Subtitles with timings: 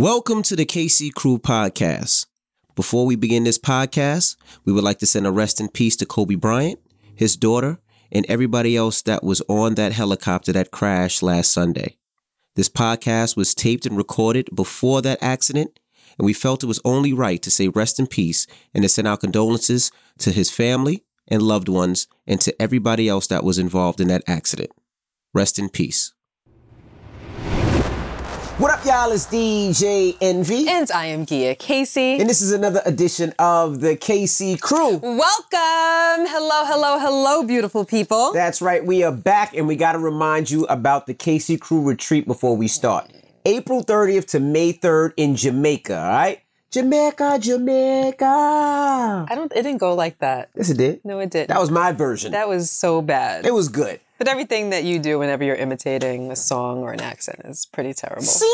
[0.00, 2.24] Welcome to the KC Crew podcast.
[2.74, 6.06] Before we begin this podcast, we would like to send a rest in peace to
[6.06, 6.80] Kobe Bryant,
[7.14, 11.98] his daughter, and everybody else that was on that helicopter that crashed last Sunday.
[12.56, 15.78] This podcast was taped and recorded before that accident,
[16.16, 19.06] and we felt it was only right to say rest in peace and to send
[19.06, 24.00] our condolences to his family and loved ones and to everybody else that was involved
[24.00, 24.70] in that accident.
[25.34, 26.14] Rest in peace.
[28.60, 29.10] What up, y'all?
[29.10, 30.68] It's DJ Envy.
[30.68, 32.20] And I am Gia Casey.
[32.20, 34.98] And this is another edition of the KC Crew.
[34.98, 36.26] Welcome.
[36.28, 38.34] Hello, hello, hello, beautiful people.
[38.34, 38.84] That's right.
[38.84, 42.54] We are back, and we got to remind you about the KC Crew retreat before
[42.54, 43.10] we start.
[43.46, 46.42] April 30th to May 3rd in Jamaica, all right?
[46.70, 48.24] Jamaica, Jamaica.
[48.24, 50.50] I don't, it didn't go like that.
[50.56, 51.04] Yes, it did.
[51.04, 51.48] No, it didn't.
[51.48, 52.32] That was my version.
[52.32, 53.44] That was so bad.
[53.44, 54.00] it was good.
[54.18, 57.92] but everything that you do whenever you're imitating a song or an accent is pretty
[57.94, 58.22] terrible.
[58.22, 58.48] Sing.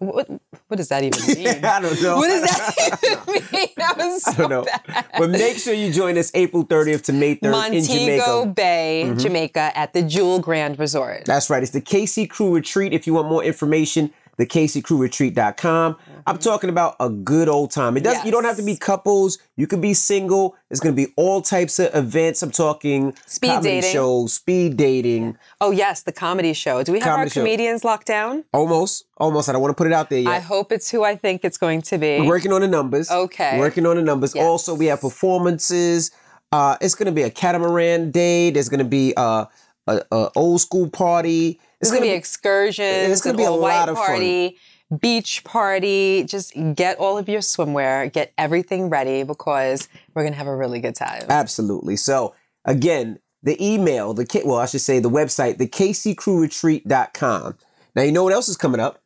[0.00, 0.28] What,
[0.68, 1.64] what does that even mean?
[1.64, 2.16] I don't know.
[2.18, 3.68] What does that even mean?
[3.78, 4.64] That was so I don't know.
[4.86, 5.04] bad.
[5.18, 8.22] But make sure you join us April 30th to May 3rd in Montego Jamaica.
[8.24, 8.50] Mm-hmm.
[8.52, 11.24] Bay, Jamaica, at the Jewel Grand Resort.
[11.24, 11.62] That's right.
[11.64, 12.92] It's the KC Crew Retreat.
[12.92, 15.96] If you want more information, the KCCrewRetreat.com.
[16.26, 17.96] I'm talking about a good old time.
[17.96, 18.24] It does.
[18.24, 19.38] You don't have to be couples.
[19.56, 20.56] You can be single.
[20.70, 22.42] It's going to be all types of events.
[22.42, 23.92] I'm talking Speed comedy dating.
[23.92, 25.36] shows, speed dating.
[25.60, 26.82] Oh yes, the comedy show.
[26.82, 27.40] Do we have our Comedy show.
[27.40, 28.44] comedians locked down?
[28.52, 29.48] Almost, almost.
[29.48, 30.30] I don't want to put it out there yet.
[30.32, 32.20] I hope it's who I think it's going to be.
[32.20, 33.10] We're working on the numbers.
[33.10, 33.58] Okay.
[33.58, 34.34] Working on the numbers.
[34.34, 34.44] Yes.
[34.44, 36.10] Also, we have performances.
[36.52, 38.50] Uh, it's going to be a catamaran day.
[38.50, 39.46] There's going to be uh,
[39.88, 41.58] a, a old school party.
[41.80, 43.10] It's gonna be excursions.
[43.10, 44.06] It's gonna be a lot of fun.
[44.06, 44.56] party,
[45.00, 46.24] beach party.
[46.24, 50.80] Just get all of your swimwear, get everything ready because we're gonna have a really
[50.80, 51.22] good time.
[51.28, 51.96] Absolutely.
[51.96, 57.56] So again, the email, the K- well, I should say the website, the KCCrewRetreat.com.
[57.94, 59.00] Now you know what else is coming up?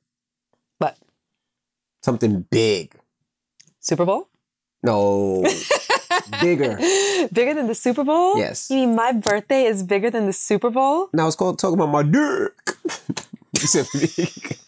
[0.78, 0.96] But
[2.02, 2.94] Something big.
[3.80, 4.28] Super Bowl,
[4.82, 5.44] No,
[6.40, 6.76] bigger.
[7.32, 8.38] bigger than the Super Bowl.
[8.38, 8.70] Yes.
[8.70, 11.08] You mean my birthday is bigger than the Super Bowl?
[11.12, 12.52] Now it's called talking about my dick.
[13.60, 14.58] you said big.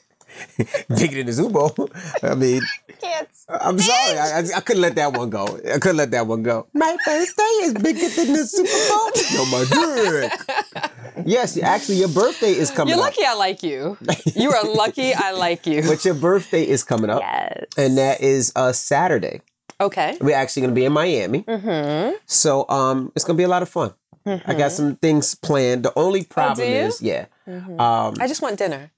[0.99, 1.89] bigger than the Super Bowl.
[2.23, 2.63] I mean,
[3.01, 3.29] Can't.
[3.49, 4.19] I'm sorry.
[4.19, 5.45] I, I, I couldn't let that one go.
[5.45, 6.67] I couldn't let that one go.
[6.73, 9.11] My birthday is bigger than the Super Bowl.
[9.35, 11.27] no, my dick.
[11.27, 12.99] Yes, actually, your birthday is coming up.
[12.99, 13.17] You're up.
[13.17, 13.97] lucky I like you.
[14.35, 15.83] You are lucky I like you.
[15.83, 17.21] But your birthday is coming up.
[17.21, 17.65] yes.
[17.77, 19.41] And that is a Saturday.
[19.81, 20.17] Okay.
[20.21, 21.43] We're actually going to be in Miami.
[21.43, 22.17] Mm-hmm.
[22.27, 23.93] So um, it's going to be a lot of fun.
[24.27, 25.85] I got some things planned.
[25.85, 27.27] The only problem Oh, is, yeah.
[27.47, 27.79] Mhm.
[27.79, 28.91] Um, I just want dinner.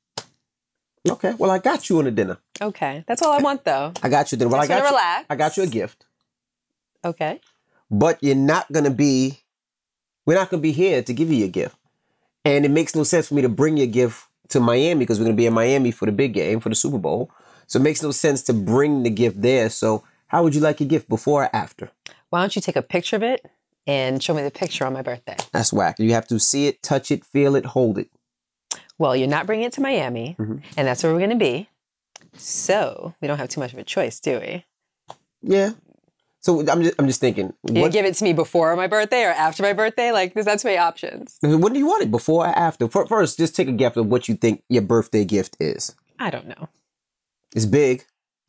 [1.09, 2.39] okay, well, I got you on a dinner.
[2.61, 3.03] Okay.
[3.09, 3.93] That's all I want though.
[4.03, 4.51] I got you dinner.
[4.51, 5.27] Well, I got you, relax.
[5.29, 6.05] I got you a gift.
[7.05, 7.41] Okay.
[7.91, 9.39] but you're not gonna be
[10.27, 11.77] we're not gonna be here to give you your gift
[12.45, 15.25] and it makes no sense for me to bring your gift to miami because we're
[15.27, 17.31] gonna be in miami for the big game for the super bowl
[17.69, 20.81] so it makes no sense to bring the gift there so how would you like
[20.81, 21.91] your gift before or after
[22.31, 23.45] Why don't you take a picture of it
[23.87, 25.37] and show me the picture on my birthday?
[25.53, 28.09] that's whack you have to see it touch it feel it hold it
[28.99, 30.63] Well, you're not bringing it to Miami, Mhm.
[30.77, 31.69] and that's where we're going to be.
[32.39, 34.65] So we don't have too much of a choice, do we?
[35.43, 35.71] yeah
[36.41, 39.25] so i'm just, I'm just thinking You what, give it to me before my birthday
[39.25, 40.13] or after my birthday?
[40.13, 41.39] Like, there's not too many options.
[41.43, 44.29] when do you want it before or after first just take a guess of what
[44.29, 46.69] you think your birthday gift is I don't know.
[47.55, 48.05] it's big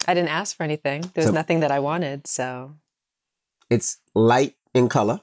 [0.08, 1.04] I didn't ask for anything.
[1.14, 2.28] There's So- nothing that I wanted.
[2.28, 2.76] So
[3.70, 5.22] it's light in color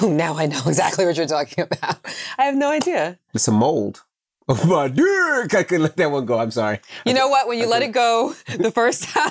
[0.00, 1.98] oh, now I know exactly what you're talking about.
[2.38, 3.18] I have no idea.
[3.34, 4.02] it's a mold
[4.48, 5.54] Oh my dick.
[5.54, 6.36] I couldn't let that one go.
[6.36, 6.80] I'm sorry.
[7.06, 7.46] You know what?
[7.46, 9.30] When you let it go the first time,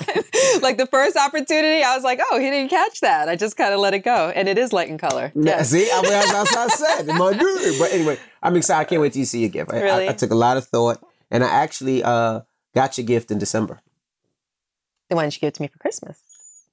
[0.62, 3.28] like the first opportunity, I was like, oh, he didn't catch that.
[3.28, 4.32] I just kind of let it go.
[4.34, 5.34] And it is light in color.
[5.36, 5.70] Yeah, Yes.
[5.72, 7.08] see, I mean, that's, what I said.
[7.08, 7.78] My dude.
[7.78, 8.80] But anyway, I'm excited.
[8.80, 9.74] I can't wait till you see your gift.
[9.74, 10.10] I, I- Really?
[10.10, 12.40] I, took a lot of thought, and I actually uh,
[12.74, 13.82] got your gift in December
[15.10, 16.22] Then why didn't you give it to me for Christmas?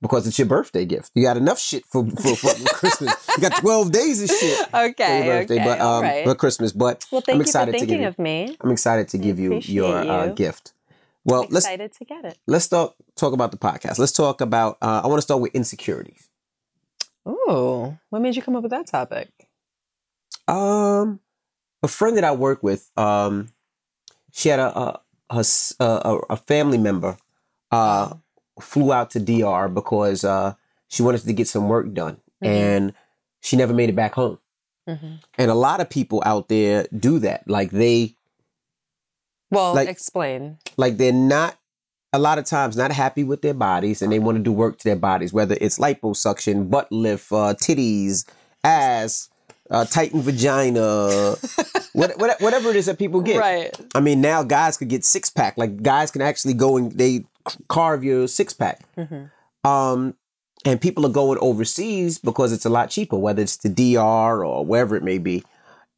[0.00, 1.10] because it's your birthday gift.
[1.16, 3.12] You got enough shit for for, for Christmas.
[3.36, 5.16] You got 12 days of shit for Okay.
[5.26, 5.64] your birthday, okay.
[5.64, 6.24] but um, right.
[6.24, 6.70] for Christmas.
[6.72, 8.08] But Well, thank I'm you for excited to give thinking you.
[8.08, 8.56] of me.
[8.60, 10.72] I'm excited to give you your Uh, gift.
[11.24, 12.38] Well, I'm let's excited to get it.
[12.46, 13.98] let's talk talk about the podcast.
[13.98, 14.78] Let's talk about.
[14.80, 16.28] Uh, I want to start with insecurities.
[17.28, 19.28] Ooh, what made you come up with that topic?
[20.46, 21.20] Um,
[21.82, 23.48] a friend that I work with, um,
[24.32, 27.16] she had a a, a s- a- a family member
[27.70, 28.14] uh,
[28.60, 30.54] flew out to DR because uh,
[30.88, 32.48] she wanted to get some work done, Mhm.
[32.48, 32.92] and
[33.40, 34.38] she never made it back home.
[34.86, 37.46] hmm And a lot of people out there do that.
[37.48, 38.14] Like they,
[39.50, 40.58] Well, Like- explain.
[40.76, 41.56] like they're not.
[42.14, 44.78] A lot of times, not happy with their bodies, and they want to do work
[44.78, 48.24] to their bodies, whether it's liposuction, butt lift, uh, titties,
[48.64, 49.28] ass,
[49.70, 51.34] uh, tighten vagina,
[51.92, 53.38] what, what, whatever it is that people get.
[53.38, 53.74] Right.
[53.94, 55.56] I mean, now guys could get six pack.
[55.58, 57.24] Like guys can actually go and they
[57.68, 58.80] carve your six pack.
[58.96, 59.68] Mm-hmm.
[59.68, 60.14] Um,
[60.64, 64.64] and people are going overseas because it's a lot cheaper, whether it's the DR or
[64.64, 65.44] wherever it may be,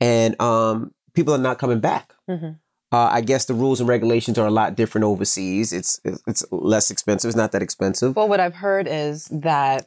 [0.01, 2.15] and um, people are not coming back.
[2.29, 2.59] Mhm.
[2.93, 5.73] Uh, I guess the rules and regulations are a lot different overseas.
[5.73, 7.29] It's it's less expensive.
[7.29, 8.17] It's not that expensive.
[8.17, 9.87] Well, what I've heard is that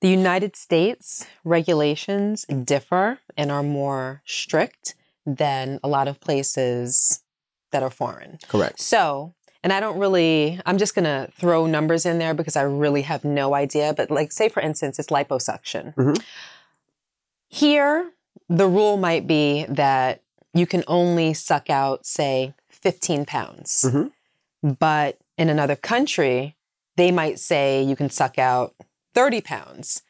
[0.00, 4.94] the United States regulations differ and are more strict
[5.26, 7.22] than a lot of places
[7.72, 8.38] that are foreign.
[8.48, 8.80] Correct.
[8.80, 12.62] So, and I don't really, I'm just going to throw numbers in there because I
[12.62, 13.92] really have no idea.
[13.92, 15.94] But, like, say for instance, it's liposuction.
[15.96, 16.22] Mhm.
[17.48, 18.12] Here,
[18.48, 20.22] the rule might be that
[20.54, 23.84] you can only suck out, say, 15 pounds.
[23.86, 24.12] Mhm.
[24.78, 26.56] But in another country,
[26.96, 28.74] they might say you can suck out
[29.14, 30.02] 30 pounds.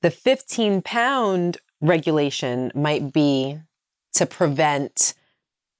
[0.00, 3.58] The 15 pound regulation might be
[4.14, 5.14] to prevent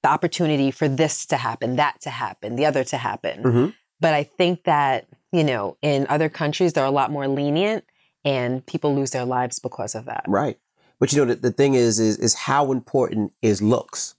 [0.02, 3.42] the opportunity for this to happen, that to happen, the other to happen.
[3.42, 3.74] Mhm.
[4.00, 7.84] But I think that, you know, in other countries, they're a lot more lenient
[8.24, 10.24] and people lose their lives because of that.
[10.26, 10.58] Right.
[10.98, 14.14] But you know, the, the thing is, is, is how important is looks?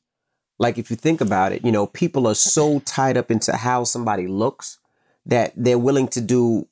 [0.59, 3.83] Like if you think about it, you know, people are so tied up into how
[3.83, 4.79] somebody looks
[5.25, 6.67] that they're willing to do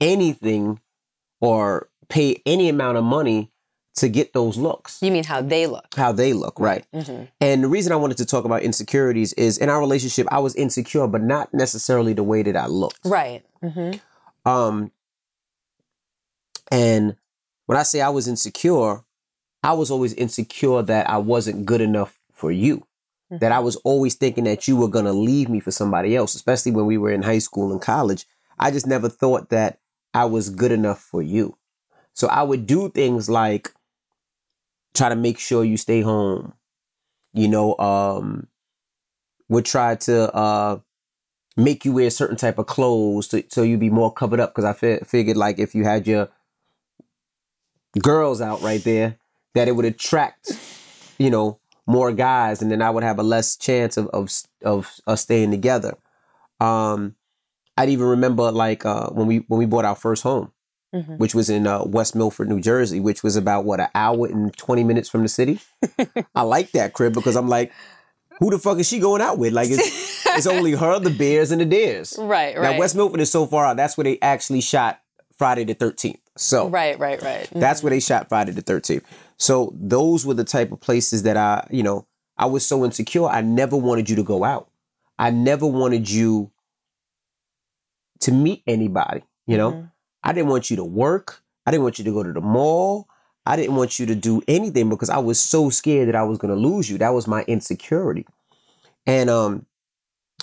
[0.00, 0.80] anything
[1.40, 3.50] or pay any amount of money
[3.96, 5.86] to get those looks, You mean how they look?
[5.96, 6.84] how they look, right?
[6.92, 10.38] hmm And the reason I wanted to talk about insecurities is in our relationship, I
[10.40, 13.00] was insecure, but not necessarily the way that I looked.
[13.04, 13.42] Right.
[13.62, 13.92] hmm
[14.44, 14.90] Um,
[16.70, 17.16] and
[17.66, 19.02] when I say I was insecure,
[19.62, 22.86] I was always insecure that I wasn't good enough for you.
[23.30, 26.36] That I was always thinking that you were going to leave me for somebody else,
[26.36, 28.24] especially when we were in high school and college.
[28.56, 29.80] I just never thought that
[30.16, 31.58] I was good enough for you.
[32.14, 33.70] So I would do things like
[34.94, 36.54] try to make sure you stay home.
[37.34, 38.46] You know, um,
[39.50, 40.78] would try to uh,
[41.54, 44.54] make you wear certain type of clothes to, so you'd be more covered up.
[44.54, 46.30] Because I fi- figured like if you had your
[48.02, 49.18] girls out right there,
[49.54, 50.52] that it would attract,
[51.18, 54.30] you know, more guys, and then I would have a less chance of of
[54.64, 55.98] of us staying together.
[56.58, 57.16] Um,
[57.76, 60.52] I'd even remember like uh, when we when we bought our first home,
[60.92, 64.26] hmm which was in uh, West Milford, New Jersey, which was about what an hour
[64.26, 65.60] and twenty minutes from the city.
[66.34, 67.72] I like that crib because I'm like,
[68.40, 69.52] who the fuck is she going out with?
[69.52, 72.16] Like it's it's only her, the Bears, and the Dares.
[72.18, 72.72] Right, right.
[72.72, 73.76] Now West Milford is so far out.
[73.76, 75.00] That's where they actually shot
[75.36, 76.20] Friday the Thirteenth.
[76.38, 77.48] So Right, right, right.
[77.50, 79.02] that's where they shot Friday the 13th.
[79.38, 82.06] So those were the type of places that I, you know,
[82.36, 83.24] I was so insecure.
[83.24, 84.68] I never wanted you to go out.
[85.18, 86.50] I never wanted you
[88.20, 89.72] to meet anybody, you know?
[89.72, 89.90] Mhm.
[90.22, 91.42] I didn't want you to work.
[91.66, 93.08] I didn't want you to go to the mall.
[93.44, 96.38] I didn't want you to do anything because I was so scared that I was
[96.38, 96.98] going to lose you.
[96.98, 98.26] That was my insecurity.
[99.06, 99.66] And um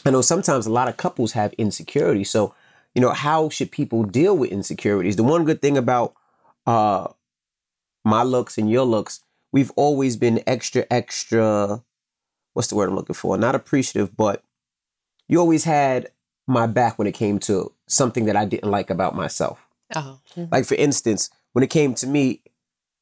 [0.05, 2.23] I know sometimes a lot of couples have insecurity.
[2.23, 2.53] So,
[2.95, 5.15] you know, how should people deal with insecurities?
[5.15, 6.13] The one good thing about
[6.65, 7.07] uh
[8.05, 9.21] my looks and your looks,
[9.51, 11.83] we've always been extra extra
[12.53, 13.37] what's the word I'm looking for?
[13.37, 14.43] Not appreciative, but
[15.27, 16.11] you always had
[16.47, 19.65] my back when it came to something that I didn't like about myself.
[19.95, 20.19] Oh.
[20.51, 22.41] Like for instance, when it came to me,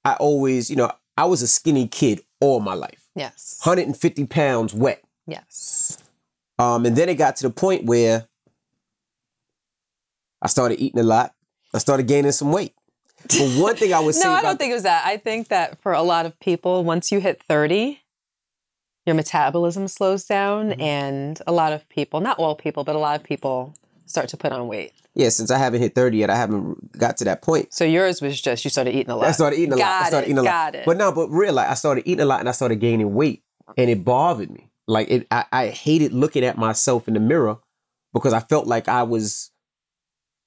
[0.03, 3.07] I always, you know, I was a skinny kid all my life.
[3.15, 3.59] Yes.
[3.63, 5.03] 150 pounds wet.
[5.27, 5.97] Yes.
[6.59, 8.27] Um, and then it got to the point where
[10.41, 11.33] I started eating a lot.
[11.73, 12.73] I started gaining some weight.
[13.23, 15.05] But one thing I would say No, I don't think it was that.
[15.05, 17.99] I think that for a lot of people, once you hit 30,
[19.11, 20.81] your metabolism slows down, Mm-hmm.
[20.81, 23.73] and a lot of people, not all people, but a lot of people
[24.05, 24.93] start to put on weight.
[25.15, 27.73] yeah, since I haven't hit 30 yet, I haven't got to that point.
[27.73, 29.27] So yours was just you started eating a lot.
[29.27, 30.05] I started eating a got lot.
[30.05, 30.75] I started eating a lot.
[30.75, 30.85] it.
[30.85, 33.43] But no, but real, like I started eating a lot and I started gaining weight,
[33.77, 34.69] and it bothered me.
[34.87, 37.57] Like it, I, I hated looking at myself in the mirror
[38.13, 39.51] because I felt like I was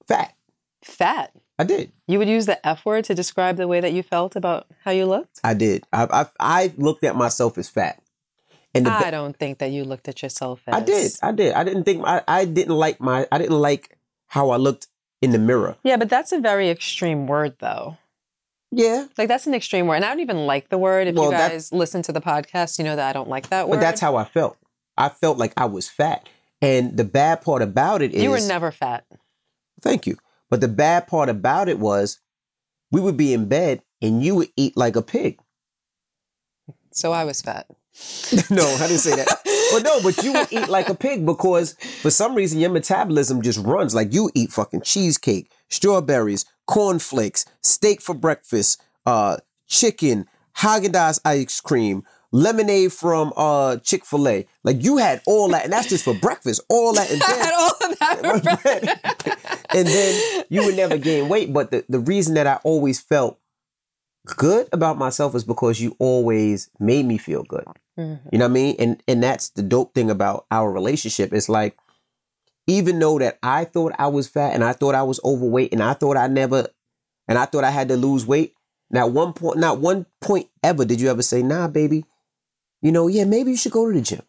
[0.08, 0.34] fat.
[0.82, 1.32] Fat.
[1.58, 1.92] I did.
[2.08, 4.90] You would use the F word to describe the way that you felt about how
[4.90, 5.38] you looked?
[5.44, 5.84] I did.
[5.92, 8.02] I, I, I looked at myself as fat,
[8.74, 10.74] and I don't think that you looked at yourself as.
[10.74, 11.12] I did.
[11.22, 11.54] I did.
[11.54, 13.96] I didn't think I, I didn't like my I didn't like
[14.28, 14.88] how I looked
[15.22, 15.76] in the mirror.
[15.82, 17.96] Yeah, but that's a very extreme word, though.
[18.70, 19.06] Yeah.
[19.16, 21.06] Like that's an extreme word, and I don't even like the word.
[21.06, 23.68] If Well, you guys listen to the podcast, you know that I don't like that
[23.68, 23.76] word.
[23.76, 24.56] But that's how I felt.
[24.96, 26.28] I felt like I was fat.
[26.60, 29.04] And the bad part about it is you were never fat.
[29.80, 30.16] Thank you.
[30.50, 32.20] But the bad part about it was
[32.90, 35.40] we would be in bed and you would eat like a pig.
[36.92, 37.66] So I was fat.
[38.50, 39.28] no, I didn't say that.
[39.72, 43.40] But no, but you would eat like a pig because for some reason your metabolism
[43.42, 43.94] just runs.
[43.94, 49.36] Like you eat fucking cheesecake, strawberries, cornflakes, steak for breakfast, uh,
[49.68, 50.26] chicken,
[50.58, 54.46] Haagen Dazs ice cream, lemonade from uh Chick Fil A.
[54.64, 56.62] Like you had all that, and that's just for breakfast.
[56.68, 58.18] All that, and I then, had all of that.
[58.18, 59.66] for breakfast.
[59.74, 61.52] and then you would never gain weight.
[61.52, 63.38] But the, the reason that I always felt
[64.26, 67.64] good about myself is because you always made me feel good.
[67.98, 68.20] Mhm.
[68.32, 68.76] You know what I mean?
[68.78, 71.32] And and that's the dope thing about our relationship.
[71.32, 71.76] It's like
[72.66, 75.82] even though that I thought I was fat and I thought I was overweight and
[75.82, 76.68] I thought I never
[77.28, 78.54] and I thought I had to lose weight.
[78.90, 82.04] Not one point not one point ever did you ever say, nah, baby,
[82.82, 84.22] you know, yeah, maybe you should go to the gym.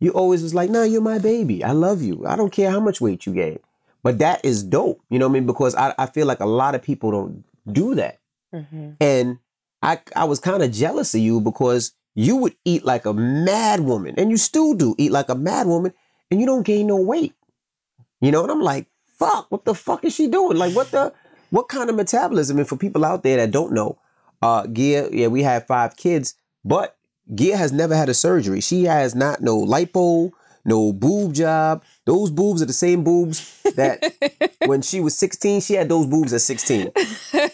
[0.00, 1.62] You always was like, nah, you're my baby.
[1.62, 2.24] I love you.
[2.26, 3.60] I don't care how much weight you gain.
[4.02, 5.00] But that is dope.
[5.10, 5.46] You know what I mean?
[5.46, 8.18] Because I, I feel like a lot of people don't do that.
[8.54, 8.96] Mhm.
[9.00, 9.38] And
[9.82, 13.80] I I was kind of jealous of you because you would eat like a mad
[13.80, 15.92] woman, and you still do eat like a mad woman,
[16.30, 17.34] and you don't gain no weight.
[18.20, 18.86] You know, and I'm like,
[19.18, 20.56] fuck, what the fuck is she doing?
[20.56, 21.12] Like, what the
[21.50, 22.58] what kind of metabolism?
[22.58, 23.98] And for people out there that don't know,
[24.42, 26.96] uh Gia, yeah, we had five kids, but
[27.34, 28.60] Gia has never had a surgery.
[28.60, 30.32] She has not no lipo,
[30.64, 31.82] no boob job.
[32.06, 36.32] Those boobs are the same boobs that when she was 16, she had those boobs
[36.32, 36.92] at 16.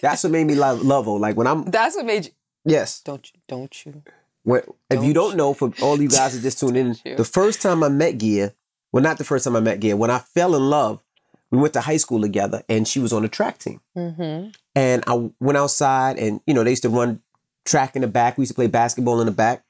[0.02, 1.12] That's what made me love, love her.
[1.12, 2.30] Like when I'm That's what made you.
[2.64, 3.40] yes, Don't you?
[3.48, 4.02] Don't you?
[4.44, 7.16] when, if you Don't don't know, for all you guys that just tuned in, you.
[7.16, 8.52] the first time I met Gia,
[8.92, 11.02] well, not the first time I met Gia, when I fell in love,
[11.50, 14.50] we went to high school together, and she was on the track team, Mm-hmm.
[14.74, 17.22] and I went outside, and you know they used to run
[17.64, 18.36] track in the back.
[18.36, 19.64] We used to play basketball in the back,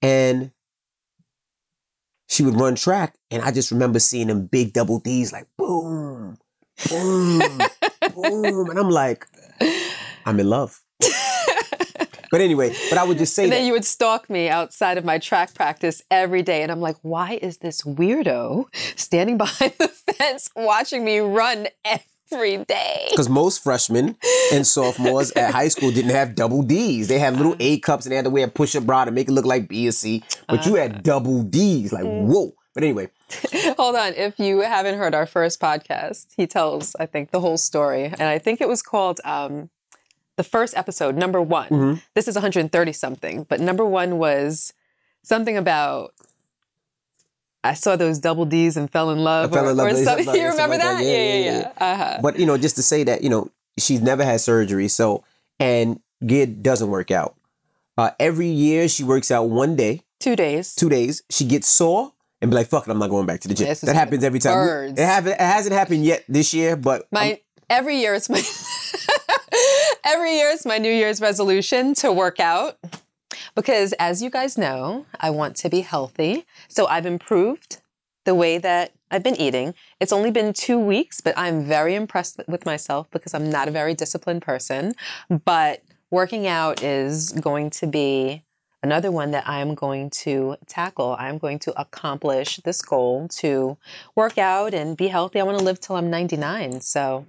[0.00, 0.50] and
[2.32, 6.38] she would run track, and I just remember seeing them big double D's, like boom,
[6.88, 7.58] boom,
[8.14, 9.26] boom, and I'm like,
[10.24, 10.80] I'm in love.
[12.30, 13.56] But anyway, but I would just say And that.
[13.56, 16.62] then you would stalk me outside of my track practice every day.
[16.62, 18.64] And I'm like, why is this weirdo
[18.96, 23.06] standing behind the fence watching me run every day?
[23.10, 24.16] Because most freshmen
[24.52, 27.08] and sophomores at high school didn't have double D's.
[27.08, 29.10] They had little A cups and they had to wear a push up bra to
[29.10, 30.22] make it look like B or C.
[30.48, 31.92] But you had double D's.
[31.92, 32.54] Like, whoa.
[32.74, 33.10] But anyway,
[33.76, 34.14] Hold on.
[34.14, 38.04] If you haven't heard our first podcast, he tells, I think, the whole story.
[38.04, 39.70] And I think it was called um,
[40.36, 41.68] the first episode, number one.
[41.68, 42.02] Mhm.
[42.14, 44.72] This is 130 something, but number one was
[45.22, 46.12] something about.
[47.64, 49.52] I saw those double D's and fell in love.
[49.52, 50.26] I fell in love or with- something.
[50.34, 50.98] You remember something like that?
[50.98, 51.04] that.
[51.04, 51.92] Yeah, Yeah, yeah, yeah.
[51.92, 52.18] Uh-huh.
[52.22, 54.88] but you know, just to say that, you know, she's never had surgery.
[54.88, 55.22] So,
[55.60, 57.36] and Gia doesn't work out.
[57.96, 60.74] Uh, every year she works out one day, Two days.
[60.74, 61.22] two days.
[61.30, 63.68] She gets sore and be like, fuck it, I'm not going back to the gym.
[63.68, 64.54] This that happens every time.
[64.54, 64.98] birds.
[64.98, 67.40] It, it hasn't happened yet this year, but My
[67.70, 68.42] every year it's my
[70.04, 72.78] every year it's my New Year's resolution to work out
[73.54, 76.44] because as you guys know, I want to be healthy.
[76.68, 77.80] So I've improved
[78.24, 79.74] the way that I've been eating.
[80.00, 83.72] It's only been 2 weeks, but I'm very impressed with myself because I'm not a
[83.72, 84.94] very disciplined person,
[85.44, 88.44] but working out is going to be
[88.82, 91.16] another one that I'm going to tackle.
[91.18, 93.76] I'm going to accomplish this goal to
[94.14, 95.40] work out and be healthy.
[95.40, 96.80] I want to live till I'm 99.
[96.80, 97.26] So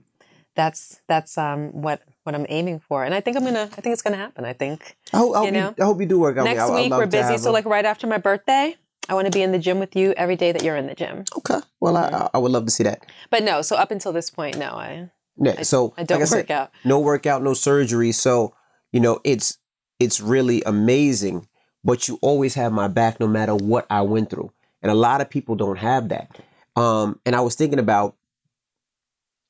[0.55, 3.03] that's that's um what what I'm aiming for.
[3.03, 4.45] And I think I'm going to I think it's going to happen.
[4.45, 6.45] I think I hope, I hope you you, I hope you do work out.
[6.45, 7.37] Next I- week we're busy.
[7.37, 7.53] So her.
[7.53, 8.75] like right after my birthday,
[9.09, 10.95] I want to be in the gym with you every day that you're in the
[10.95, 11.25] gym.
[11.37, 11.59] Okay.
[11.79, 13.05] Well, I, I- I would love to see that.
[13.29, 15.63] But no, so up until this point, no, I Yeah.
[15.63, 16.71] so I don't like I work said, out.
[16.85, 18.11] no workout, no surgery.
[18.11, 18.55] So
[18.91, 19.57] you know, it's
[19.99, 21.47] it's really amazing.
[21.85, 24.53] But you always have my back, no matter what I went through.
[24.81, 26.33] And a lot of people don't have that.
[26.77, 28.15] Um, and I was thinking about,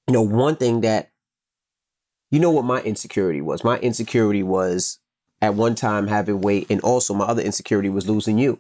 [0.07, 1.11] you know, one thing that,
[2.33, 3.63] you know, what my insecurity was.
[3.63, 4.97] My insecurity was
[5.39, 8.59] at one time having weight, and also my other insecurity was losing you.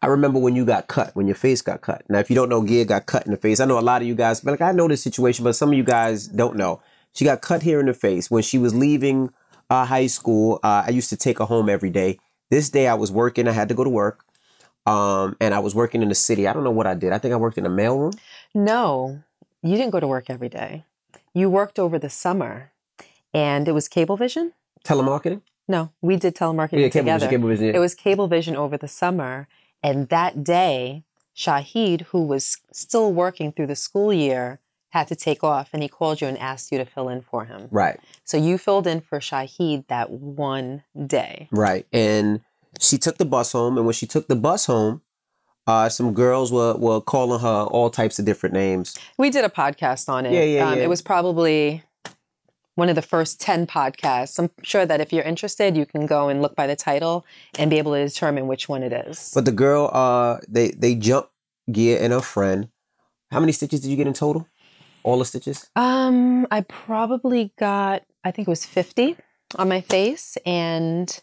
[0.00, 2.02] I remember when you got cut, when your face got cut.
[2.08, 3.60] Now, if you don't know, Gia got cut in the face.
[3.60, 5.68] I know a lot of you guys, but like I know this situation, but some
[5.68, 6.80] of you guys don't know.
[7.12, 9.28] She got cut here in the face when she was leaving
[9.68, 10.60] uh, high school.
[10.62, 12.18] Uh, I used to take her home every day.
[12.48, 13.46] This day I was working.
[13.48, 14.24] I had to go to work,
[14.86, 16.48] um, and I was working in the city.
[16.48, 17.12] I don't know what I did.
[17.12, 18.18] I think I worked in a mailroom.
[18.54, 19.22] No,
[19.62, 20.86] you didn't go to work every day.
[21.34, 22.70] You worked over the summer,
[23.34, 24.52] and it was Cablevision.
[24.84, 25.42] Telemarketing.
[25.68, 27.26] No, we did telemarketing Yeah, together.
[27.26, 27.30] Cablevision.
[27.40, 27.60] Cablevision.
[27.72, 27.76] yeah.
[27.76, 29.48] It was Cablevision over the summer,
[29.82, 31.04] and that day,
[31.36, 34.60] Shahid, who was still working through the school year,
[34.90, 37.44] had to take off, and he called you and asked you to fill in for
[37.46, 37.66] him.
[37.72, 37.98] right.
[38.24, 41.48] So you filled in for Shahid that one day.
[41.50, 41.84] Right.
[41.92, 42.40] And
[42.78, 43.76] she took the bus home.
[43.76, 45.02] And when she took the bus home,
[45.66, 48.96] uh, some girls were, were calling her all types of different names.
[49.18, 50.32] We did a podcast on it.
[50.32, 50.84] Yeah, yeah, um, yeah.
[50.84, 51.82] It was probably
[52.74, 54.38] one of the first 10 podcasts.
[54.38, 57.24] I'm sure that if you're interested, you can go and look by the title
[57.58, 59.30] and be able to determine which one it is.
[59.34, 61.30] But the girl, uh, they they jumped
[61.70, 62.68] Gia and her friend.
[63.30, 64.46] How many stitches did you get in total?
[65.02, 65.68] All the stitches?
[65.76, 69.16] Um, I probably got, I think it was 50
[69.56, 71.20] on my face and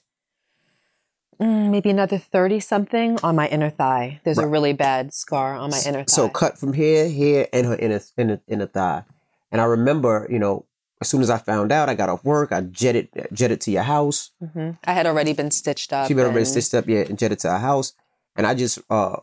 [1.42, 4.22] mm, maybe another 30 something on my inner thigh.
[4.24, 6.14] There's a really bad scar on my inner thigh.
[6.14, 9.04] So cut from here, here, and her inner inner inner thigh.
[9.52, 10.66] And I remember, you know,
[11.02, 13.84] as soon as I found out, I got off work, I jetted jetted to your
[13.84, 14.32] house.
[14.40, 16.08] hmm I had already been stitched up.
[16.08, 17.94] She been already and- stitched up, yeah, and jetted to our house.
[18.36, 19.18] And I just uh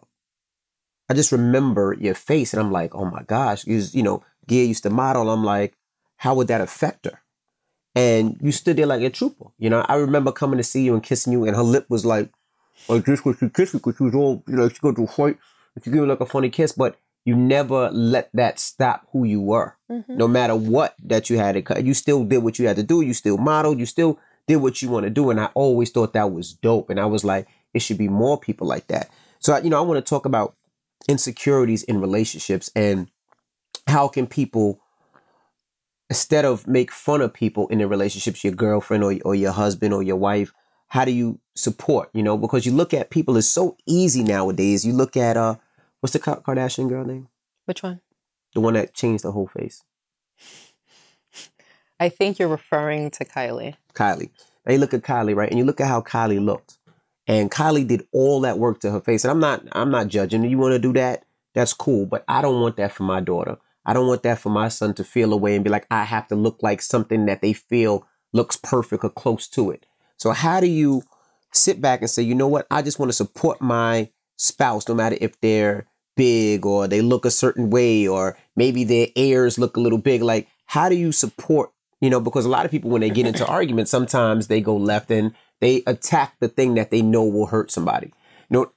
[1.09, 3.67] I just remember your face and I'm like, oh my gosh.
[3.67, 5.31] You, you know, Gia used to model.
[5.31, 5.75] I'm like,
[6.17, 7.23] how would that affect her?
[7.95, 9.47] And you stood there like a trooper.
[9.59, 12.05] You know, I remember coming to see you and kissing you, and her lip was
[12.05, 12.31] like,
[12.89, 15.07] like this was she kissed you because she was all, you know, she go to
[15.07, 15.39] fight.
[15.83, 16.97] She gave me like a funny kiss, but
[17.29, 19.77] you never let that stop who you were.
[19.91, 20.17] Mhm.
[20.23, 22.83] No matter what that you had to cut, you still did what you had to
[22.83, 23.03] do.
[23.03, 23.79] You still modeled.
[23.79, 25.29] You still did what you want to do.
[25.31, 26.89] And I always thought that was dope.
[26.89, 29.11] And I was like, it should be more people like that.
[29.41, 30.55] So, I- you know, I want to talk about
[31.07, 33.09] insecurities in relationships and
[33.87, 34.81] how can people,
[36.09, 39.93] instead of make fun of people in their relationships, your girlfriend or, or your husband
[39.93, 40.51] or your wife,
[40.89, 42.09] how do you support?
[42.15, 44.87] You know, because you look at people, it's so easy nowadays.
[44.87, 45.57] You look at, uh,
[46.01, 47.29] what's the Kardashian girl name?
[47.65, 48.01] Which one?
[48.55, 49.83] The one that changed the whole face.
[52.01, 53.75] I think you're referring to Kylie.
[53.95, 54.31] Kylie.
[54.65, 55.51] Now you look at Kylie, right?
[55.51, 56.79] And you look at how Kylie looked.
[57.27, 59.25] And Kylie did all that work to her face.
[59.25, 60.45] And I'm not I'm not judging.
[60.45, 61.25] You want to do that?
[61.55, 62.07] That's cool.
[62.07, 63.59] But I don't want that for my daughter.
[63.85, 66.29] I don't want that for my son to feel away and be like, I have
[66.29, 69.87] to look like something that they feel looks perfect or close to it.
[70.19, 71.03] So how do you
[71.53, 72.67] sit back and say, you know what?
[72.71, 75.87] I just want to support my spouse, no matter if they're
[76.19, 80.21] big or they look a certain way or maybe their ears look a little big.
[80.23, 81.71] Like, how do you support
[82.01, 84.77] you know, because a lot of people, when they get into arguments, sometimes they go
[84.77, 88.13] left and they attack the thing that they know will hurt somebody.
[88.51, 88.71] No,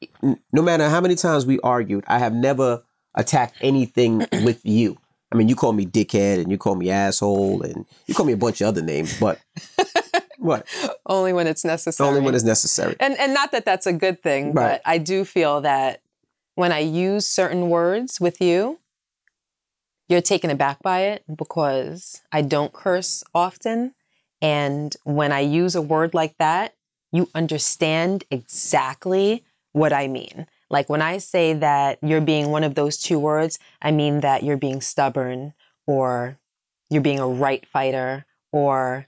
[0.52, 2.82] no matter how many times we argued, I have never
[3.14, 4.98] attacked anything with you.
[5.32, 8.34] I mean, you call me dickhead and you call me asshole and you call me
[8.34, 9.40] a bunch of other names, but
[10.40, 10.66] what?
[11.06, 12.10] Only when it's necessary.
[12.10, 12.96] Only when it's necessary.
[13.00, 14.72] and and not that that's a good thing, Right.
[14.74, 16.01] but I do feel that
[16.62, 18.78] when I use certain words with you,
[20.08, 23.96] you're taken aback by it because I don't curse often.
[24.44, 26.76] And when I use a word like that,
[27.12, 30.46] you understand exactly what I mean.
[30.70, 34.44] Like when I say that you're being one of those two words, I mean that
[34.44, 35.56] you're being stubborn
[35.88, 36.38] or
[36.92, 39.08] you're being a right fighter or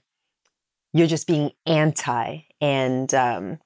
[0.92, 2.38] you're just being anti.
[2.60, 3.60] And um,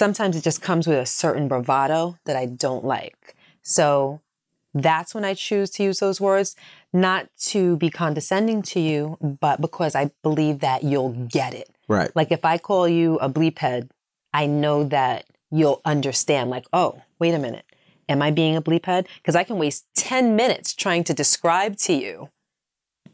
[0.00, 3.36] sometimes it just comes with a certain bravado that I don't like.
[3.60, 4.22] So
[4.72, 6.56] that's when I choose to use those words,
[6.90, 11.68] not to be condescending to you, but because I believe that you'll get it.
[11.86, 12.10] Right.
[12.14, 13.90] Like if I call you a bleep head,
[14.32, 17.66] I know that you'll understand, like, oh, wait a minute.
[18.08, 19.06] Am I being a bleep head?
[19.16, 22.30] Because I can waste 10 minutes trying to describe to you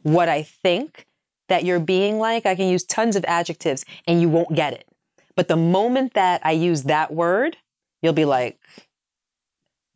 [0.05, 1.09] what I think
[1.49, 2.47] that you're being like.
[2.47, 4.87] I can use tons of adjectives and you won't get it.
[5.37, 7.57] But the moment that I use that word,
[8.03, 8.59] you'll be like,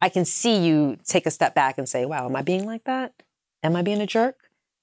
[0.02, 2.84] I can see you take a step back and say, wow, am I being like
[2.84, 3.12] that?
[3.62, 4.36] Am I being a jerk?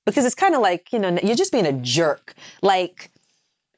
[0.06, 2.34] Because it's kind of like, you know, you're just being a jerk.
[2.62, 3.12] Like,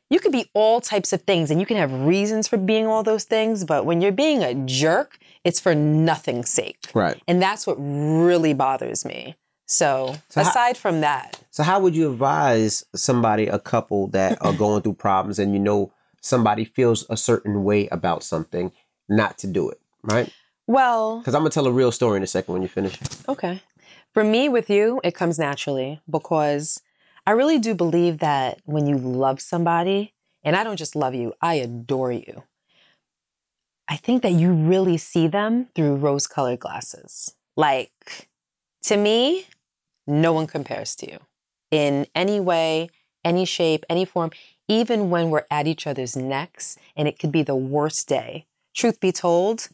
[0.10, 3.04] you could be all types of things and you can have reasons for being all
[3.04, 6.88] those things, but when you're being a jerk, it's for nothing's sake.
[6.94, 7.22] Right.
[7.28, 9.36] And that's what really bothers me.
[9.66, 14.38] So, So how- aside from that, So how would you advise somebody, a couple that
[14.42, 18.72] are going through problems and you know somebody feels a certain way about something,
[19.08, 20.32] not to do it, right?
[20.68, 22.98] well, Because I'm gonna tell a real story in a second when you finish.
[23.28, 23.62] Okay.
[24.14, 26.82] For me, with you, it comes naturally because
[27.26, 31.34] I really do believe that when you love somebody, and I don't just love you,
[31.42, 32.44] I adore you.
[33.88, 37.36] I think that you really see them through rose colored glasses.
[37.58, 38.30] Like,
[38.84, 39.48] to me,
[40.08, 41.20] no one compares to you
[41.72, 42.90] in any way,
[43.24, 44.32] any shape, any form,
[44.70, 48.46] even when we're at each other's necks and it could be the worst day.
[48.74, 49.68] Truth be told,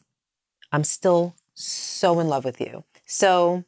[0.72, 2.86] I'm still so in love with you.
[3.06, 3.66] So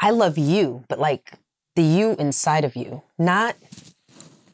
[0.00, 1.34] I love you, but like
[1.76, 3.56] the you inside of you, not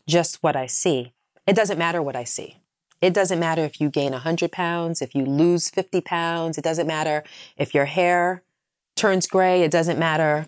[0.07, 1.13] just what I see.
[1.47, 2.57] It doesn't matter what I see.
[3.01, 6.59] It doesn't matter if you gain 100 pounds, if you lose 50 pounds.
[6.59, 7.25] It doesn't matter
[7.57, 8.43] if your hair
[8.97, 9.63] turns gray.
[9.63, 10.47] It doesn't matter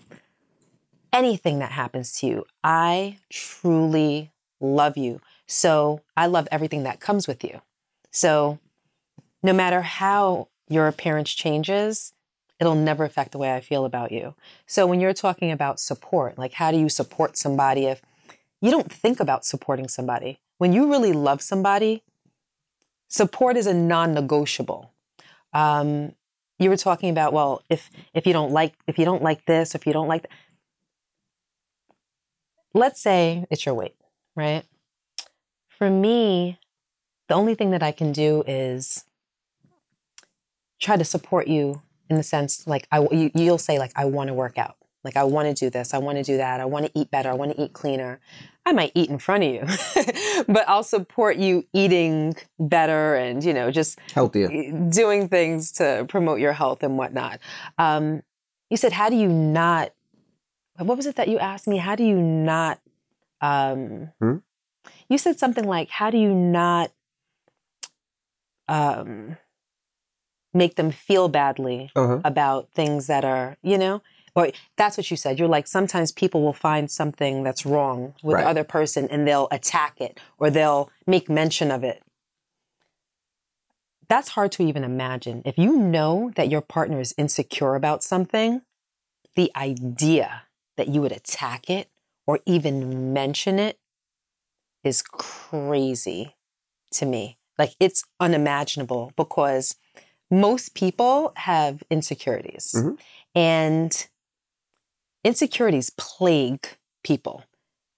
[1.13, 2.45] anything that happens to you.
[2.63, 4.32] I truly
[4.63, 5.21] love you.
[5.47, 7.61] So I love everything that comes with you.
[8.11, 8.59] So
[9.43, 12.15] no matter how your appearance changes,
[12.61, 14.35] it'll never affect the way I feel about you.
[14.67, 18.01] So when you're talking about support, like how do you support somebody if
[18.61, 20.39] you don't think about supporting somebody?
[20.59, 22.05] When you really love somebody,
[23.09, 24.93] support is a non-negotiable.
[25.53, 26.15] Um,
[26.59, 29.75] you were talking about well, if if you don't like if you don't like this,
[29.75, 30.33] if you don't like, th-
[32.73, 33.97] let's say it's your weight,
[34.35, 34.65] right?
[35.69, 36.59] For me,
[37.29, 39.05] the only thing that I can do is
[40.81, 44.29] try to support you in the sense like I you, you'll say like I want
[44.29, 44.77] to work out.
[45.05, 47.11] Like I want to do this, I want to do that, I want to eat
[47.11, 48.21] better, I want to eat cleaner.
[48.65, 49.65] I might eat in front of you,
[50.47, 54.49] but I'll support you eating better and you know just Healthier.
[54.91, 57.41] doing things to promote your health and whatnot.
[57.79, 58.23] Um,
[58.71, 59.93] you said, how do you not?
[60.79, 61.77] What was it that you asked me?
[61.79, 62.79] How do you not?
[63.43, 64.37] Um, Hmm?
[65.09, 66.91] You said something like, how do you not
[68.69, 69.37] um,
[70.55, 72.21] make them feel badly Uh-huh.
[72.25, 74.03] about things that are, you know?
[74.35, 75.39] Or that's what you said.
[75.39, 78.45] You're like, sometimes people will find something that's wrong with Right.
[78.45, 82.03] the other person and they'll attack it or they'll make mention of it.
[84.09, 85.43] That's hard to even imagine.
[85.45, 88.63] If you know that your partner is insecure about something,
[89.37, 90.43] the idea
[90.77, 91.91] that you would attack it
[92.27, 93.79] or even mention it
[94.85, 96.37] is crazy
[96.93, 97.39] to me.
[97.59, 99.77] Like it's unimaginable because
[100.31, 102.99] most people have insecurities Mhm.
[103.35, 104.09] and
[105.25, 106.67] insecurities plague
[107.05, 107.45] people.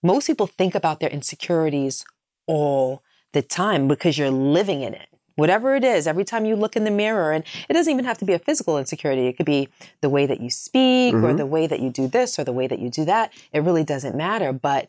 [0.02, 2.04] Most people think about their insecurities
[2.46, 5.08] all the time because you're living in it.
[5.36, 8.18] Whatever it is, every time you look in the mirror, and it doesn't even have
[8.18, 9.26] to be a physical insecurity.
[9.26, 9.68] It could be
[10.00, 11.36] the way that you speak or Mhm.
[11.38, 13.32] the way that you do this or the way that you do that.
[13.52, 14.52] It really doesn't matter.
[14.52, 14.88] But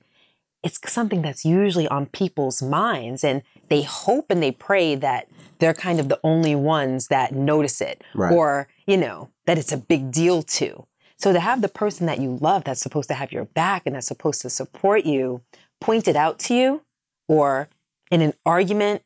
[0.64, 5.28] it's something that's usually on people's minds and they hope and they pray that
[5.60, 8.32] they're kind of the only ones that notice it Right.
[8.34, 10.86] or you know that it's a big deal to
[11.18, 13.96] so to have the person that you love that's supposed to have your back and
[13.96, 15.42] that's supposed to support you
[15.80, 16.82] point it out to you
[17.28, 17.70] or
[18.10, 19.04] in an argument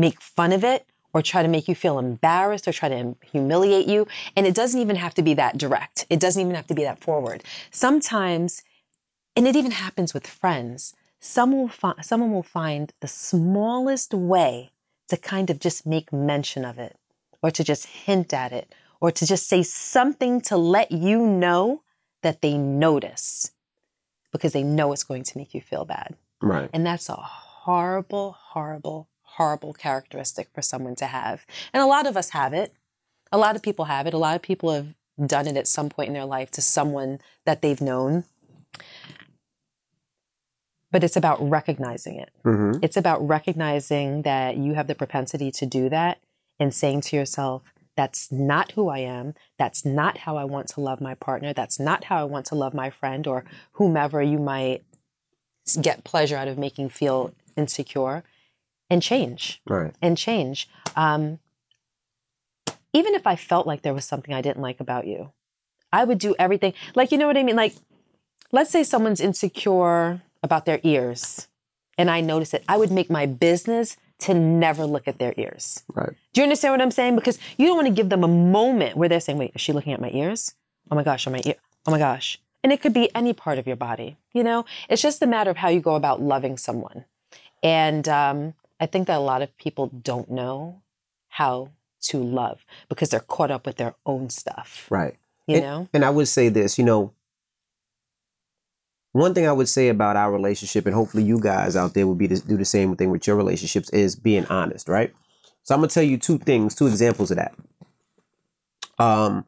[0.00, 3.86] make fun of it or try to make you feel embarrassed or try to humiliate
[3.86, 6.74] you and it doesn't even have to be that direct it doesn't even have to
[6.74, 8.62] be that forward sometimes
[9.36, 10.94] and it even happens with friends.
[11.20, 14.70] Someone will, fi- someone will find the smallest way
[15.08, 16.96] to kind of just make mention of it,
[17.42, 21.82] or to just hint at it, or to just say something to let you know
[22.22, 23.52] that they notice
[24.32, 26.14] because they know it's going to make you feel bad.
[26.40, 26.70] Right.
[26.72, 31.46] And that's a horrible, horrible, horrible characteristic for someone to have.
[31.72, 32.72] And a lot of us have it.
[33.32, 34.14] A lot of people have it.
[34.14, 37.20] A lot of people have done it at some point in their life to someone
[37.46, 38.24] that they've known.
[40.90, 42.30] But it's about recognizing it.
[42.42, 46.18] hmm It's about recognizing that you have the propensity to do that
[46.58, 47.62] and saying to yourself,
[47.96, 49.34] that's not who I am.
[49.58, 51.52] That's not how I want to love my partner.
[51.52, 54.82] That's not how I want to love my friend or whomever you might
[55.80, 58.24] get pleasure out of making feel insecure
[58.90, 59.94] and change Right.
[60.02, 60.68] and change.
[60.96, 61.38] Um,
[62.92, 65.32] even if I felt like there was something I didn't like about you,
[65.92, 66.74] I would do everything.
[66.94, 67.56] Like, you know what I mean?
[67.56, 67.74] Like,
[68.52, 71.48] let's say someone's insecure about their ears
[71.96, 72.64] and I notice it.
[72.68, 75.82] I would make my business to never look at their ears.
[75.94, 76.12] Right.
[76.32, 77.14] Do you understand what I'm saying?
[77.14, 79.72] Because you don't want to give them a moment where they're saying, wait, is she
[79.72, 80.54] looking at my ears?
[80.90, 81.54] Oh my gosh, on my ear.
[81.86, 82.38] Oh my gosh.
[82.62, 84.66] And it could be any part of your body, you know?
[84.88, 87.04] It's just a matter of how you go about loving someone.
[87.62, 90.80] And um, I think that a lot of people don't know
[91.28, 91.70] how
[92.02, 95.16] to love because they're caught up with their own stuff, Right.
[95.46, 95.88] you and, know?
[95.92, 97.12] And I would say this, you know,
[99.12, 102.14] one thing I would say about our relationship, and hopefully you guys out there will
[102.14, 105.12] be to do the same thing with your relationships, is being honest, right?
[105.62, 107.54] So I'm gonna tell you two things, two examples of that.
[108.98, 109.44] Um,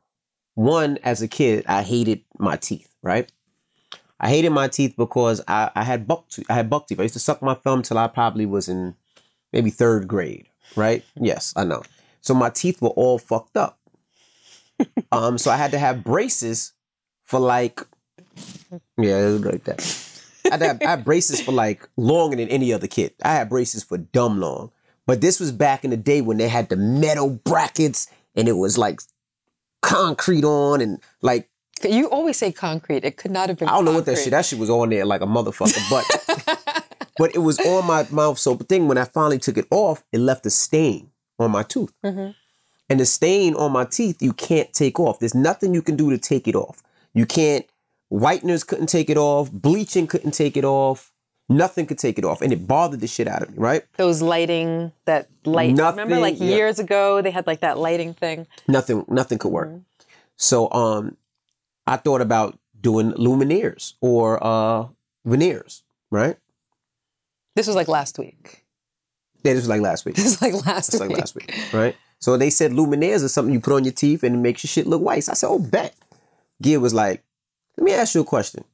[0.55, 3.31] one, as a kid, I hated my teeth, right?
[4.21, 7.01] I hated my teeth because I, I had buck I had buck teeth.
[7.01, 8.95] I used to suck my thumb till I probably was in
[9.53, 11.05] maybe third grade, right?
[11.21, 11.83] Yes, I know.
[12.21, 13.79] So my teeth were all fucked up.
[15.13, 16.73] um, so I had to have braces
[17.25, 17.81] for like,
[18.99, 20.09] yeah, it was like that.
[20.47, 23.13] I had, have, I had braces for like longer than any other kid.
[23.23, 24.71] I had braces for dumb long.
[25.07, 28.57] But this was back in the day when they had the metal brackets and it
[28.57, 29.01] was like
[29.83, 31.49] concrete on and like
[31.83, 33.05] You always say concrete.
[33.05, 34.31] It could not have been I don't know what that shit.
[34.31, 35.83] That shit was on there like a motherfucker.
[35.91, 36.59] But
[37.19, 38.39] but it was on my mouth.
[38.39, 41.63] So the thing when I finally took it off, it left a stain on my
[41.63, 41.93] tooth.
[42.05, 42.35] Mhm.
[42.89, 45.19] And the stain on my teeth, you can't take off.
[45.19, 46.83] There's nothing you can do to take it off.
[47.15, 47.65] You can't.
[48.11, 49.51] Whiteners couldn't take it off.
[49.51, 51.13] Bleaching couldn't take it off.
[51.49, 53.55] Nothing could take it off, and it bothered the shit out of me.
[53.59, 53.85] Right?
[53.97, 55.77] Those lighting, that light.
[55.77, 56.47] remember, like yeah.
[56.47, 58.47] years ago, they had like that lighting thing.
[58.69, 59.05] Nothing.
[59.09, 59.69] Nothing could work.
[59.69, 59.83] Mhm.
[60.37, 61.17] So um,
[61.87, 64.87] I thought about doing lumineers or uh
[65.25, 65.83] veneers.
[66.11, 66.37] Right?
[67.55, 68.65] This was like last week.
[69.45, 70.15] Yeah, this was like last week.
[70.17, 71.11] This was like last It's week.
[71.11, 71.97] like last week, right?
[72.21, 74.69] So they said Lumineers is something you put on your teeth and it makes your
[74.69, 75.25] shit look white.
[75.25, 75.95] So I said, oh, bet.
[76.63, 77.25] Gia was like,
[77.77, 78.65] let me ask you a question.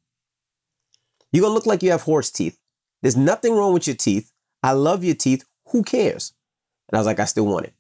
[1.33, 2.59] You're gonna look like you have horse teeth.
[3.01, 4.33] There's nothing wrong with your teeth.
[4.63, 5.45] I love your teeth.
[5.69, 6.33] Who cares?
[6.89, 7.75] And I was like, I still want it.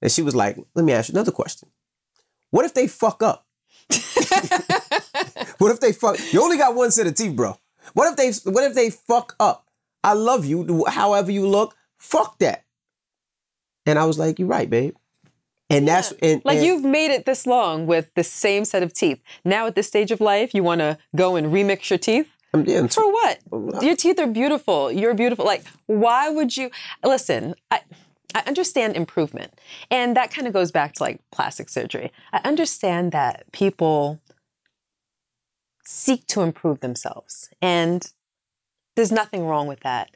[0.00, 1.68] And she was like, let me ask you another question.
[2.50, 3.46] What if they fuck up?
[5.58, 6.18] what if they fuck?
[6.32, 7.58] You only got one set of teeth, bro.
[7.94, 9.63] What if they what if they fuck up?
[10.04, 11.74] I love you, however you look.
[11.98, 12.64] Fuck that.
[13.86, 14.94] And I was like, you're right, babe.
[15.70, 18.92] And that's and, Like and- you've made it this long with the same set of
[18.92, 19.20] teeth.
[19.44, 22.28] Now at this stage of life, you want to go and remix your teeth?
[22.54, 23.40] yeah, For what?
[23.82, 24.92] Your teeth are beautiful.
[24.92, 25.44] You're beautiful.
[25.44, 26.70] Like, why would you
[27.02, 27.54] listen?
[27.70, 27.80] I
[28.34, 29.58] I understand improvement.
[29.90, 32.12] And that kind of goes back to like plastic surgery.
[32.32, 34.20] I understand that people
[35.84, 37.48] seek to improve themselves.
[37.62, 38.10] And
[38.96, 40.10] there's nothing wrong with that.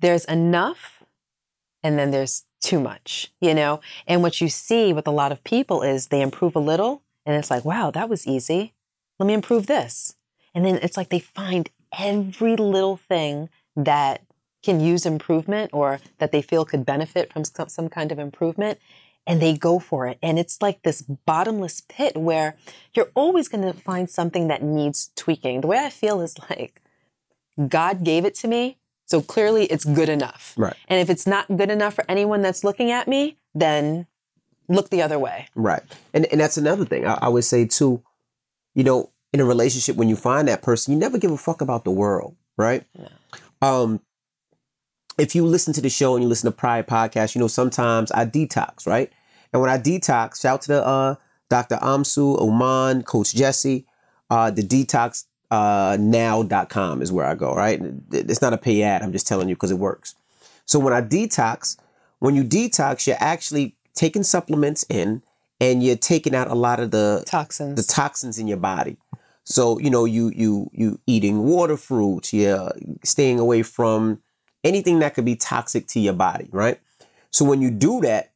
[0.00, 1.02] There's enough
[1.82, 3.80] and then there's too much, you know?
[4.06, 7.36] And what you see with a lot of people is they improve a little and
[7.36, 8.74] it's like, wow, that was easy.
[9.18, 10.16] Let me improve this.
[10.54, 14.22] And then it's like they find every little thing that
[14.62, 18.78] can use improvement or that they feel could benefit from some, kind of improvement
[19.26, 20.18] and they go for it.
[20.22, 22.56] And it's like this bottomless pit where
[22.94, 25.60] you're always going to find something that needs tweaking.
[25.60, 26.82] The way I feel is like
[27.66, 28.78] God gave it to me.
[29.06, 30.54] So clearly it's good enough.
[30.56, 30.76] Right.
[30.86, 34.06] And if it's not good enough for anyone that's looking at me, then
[34.68, 35.48] look the other way.
[35.54, 35.82] Right.
[36.12, 37.06] And and that's another thing.
[37.06, 38.02] I, I would say too,
[38.74, 41.60] you know, in a relationship when you find that person, you never give a fuck
[41.60, 42.84] about the world, right?
[43.62, 44.00] Um
[45.16, 48.12] if you listen to the show and you listen to prior podcasts, you know sometimes
[48.12, 49.10] I detox, right?
[49.52, 51.14] And when I detox, shout to the uh
[51.48, 51.76] Dr.
[51.76, 53.86] Amsu, Oman, Coach Jesse,
[54.28, 57.80] uh the detox uh now.com is where I go, right?
[58.12, 60.14] It's not a pay ad, I'm just telling you because it works.
[60.66, 61.76] So when I detox,
[62.18, 65.22] when you detox, you're actually taking supplements in
[65.60, 67.76] and you're taking out a lot of the Toxins.
[67.76, 68.96] the toxins in your body.
[69.44, 74.20] So you know you you you eating water fruits, you're staying away from
[74.62, 76.78] anything that could be toxic to your body, right?
[77.30, 78.32] So when you do that,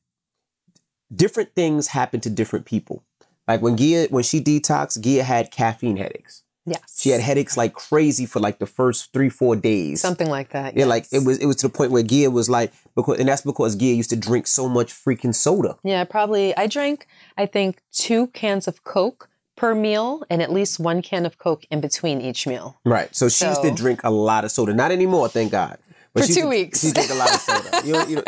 [1.14, 3.04] different things happen to different people.
[3.46, 6.42] Like when Gia when she detoxed, Gia had caffeine headaches.
[6.66, 7.00] Yes.
[7.00, 10.00] She had headaches like crazy for like the first three four days.
[10.00, 10.76] something like that.
[10.76, 13.28] Yeah, like it was it was to the point where Gia was like because and
[13.28, 15.76] that's because Gia used to drink so much freaking soda.
[15.84, 16.56] Yeah, probably.
[16.56, 21.26] I drank, I think, two cans of Coke per meal and at least one can
[21.26, 22.78] of Coke in between each meal.
[22.84, 23.14] Right.
[23.14, 24.72] So she used to drink a lot of soda.
[24.74, 25.78] Not anymore, thank God.
[26.16, 26.80] For two weeks.
[26.82, 27.80] She drank a lot of soda.
[27.86, 28.26] You, don't- you, don't-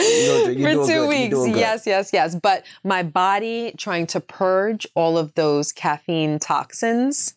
[0.59, 1.09] you don't For two good.
[1.45, 1.59] Weeks.
[1.59, 2.35] Yes, yes, yes.
[2.35, 7.35] But my body trying to purge all of those caffeine toxins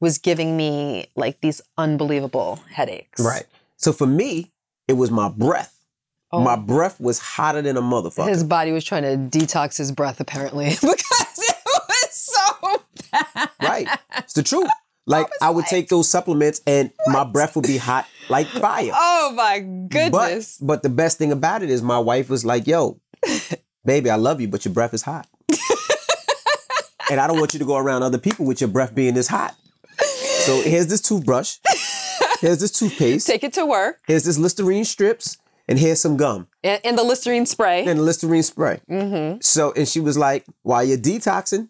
[0.00, 3.20] was giving me like these unbelievable headaches.
[3.20, 3.44] Right.
[3.76, 4.52] So for me,
[4.86, 5.74] it was my breath.
[6.30, 6.40] Oh.
[6.42, 8.28] My breath was hotter than a motherfucker.
[8.28, 13.50] His body was trying to detox his breath apparently because it was so bad.
[13.62, 13.88] right.
[14.18, 14.68] It's the truth.
[15.06, 18.90] Like I, would take those supplements and my breath would be hot like fire.
[18.92, 20.58] Oh my goodness.
[20.58, 23.00] But but the best thing about it is my wife was like, "Yo,
[23.86, 25.26] baby, I love you, but your breath is hot."
[27.10, 29.28] and I don't want you to go around other people with your breath being this
[29.28, 29.56] hot.
[30.48, 31.58] So here's this toothbrush.
[32.40, 33.26] Here's this toothpaste.
[33.26, 35.36] Take it to work Here's this Listerine strips,
[35.68, 37.84] and here's some gum and, and the Listerine spray.
[37.84, 38.80] and the Listerine spray.
[38.88, 39.40] mm-hmm.
[39.42, 41.68] So, and she was like, while you're detoxing,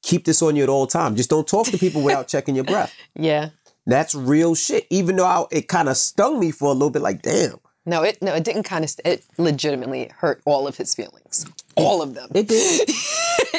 [0.00, 1.16] keep this on you at all times.
[1.16, 2.94] Just don't talk to people without checking your breath.
[3.16, 3.48] Yeah.
[3.84, 4.86] That's real shit.
[4.90, 8.04] Even though I, it kind of stung me for a little bit, like, damn, No,
[8.04, 8.90] it no, it didn't kind of.
[8.90, 12.28] St- it legitimately hurt all of his feelings, all of them.
[12.32, 12.88] it did.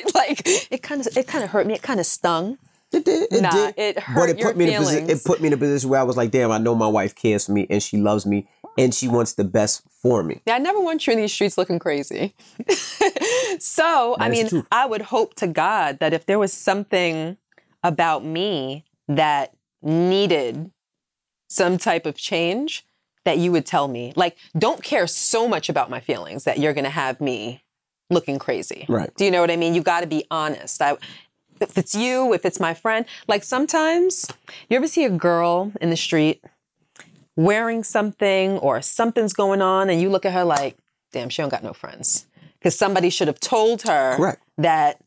[0.15, 1.73] like it kind of, it kind of hurt me.
[1.73, 2.57] It kind of stung.
[2.93, 3.32] It did.
[3.34, 3.73] It Nah, did.
[3.77, 5.10] it but hurt it your put me in a position.
[5.10, 7.15] It put me in a position where I was like, damn, I know my wife
[7.15, 10.41] cares for me and she loves me and she wants the best for me.
[10.45, 12.34] Yeah, I never want you in these streets looking crazy.
[13.60, 14.65] so, I mean, true.
[14.71, 17.38] I would hope to God that if there was something
[17.84, 20.71] about me that needed
[21.49, 22.86] some type of change,
[23.25, 24.12] that you would tell me.
[24.15, 27.63] Like, don't care so much about my feelings that you're going to have me
[28.10, 28.86] looking crazy.
[28.89, 29.13] Right.
[29.15, 29.73] Do you know what I mean?
[29.73, 30.82] You got to be honest.
[30.82, 30.97] I,
[31.59, 34.27] if it's you, if it's my friend, like sometimes
[34.69, 36.43] you ever see a girl in the street
[37.35, 40.77] wearing something or something's going on and you look at her like,
[41.11, 42.27] damn, she don't got no friends.
[42.59, 44.41] Because somebody should have told her Correct.
[44.57, 45.01] that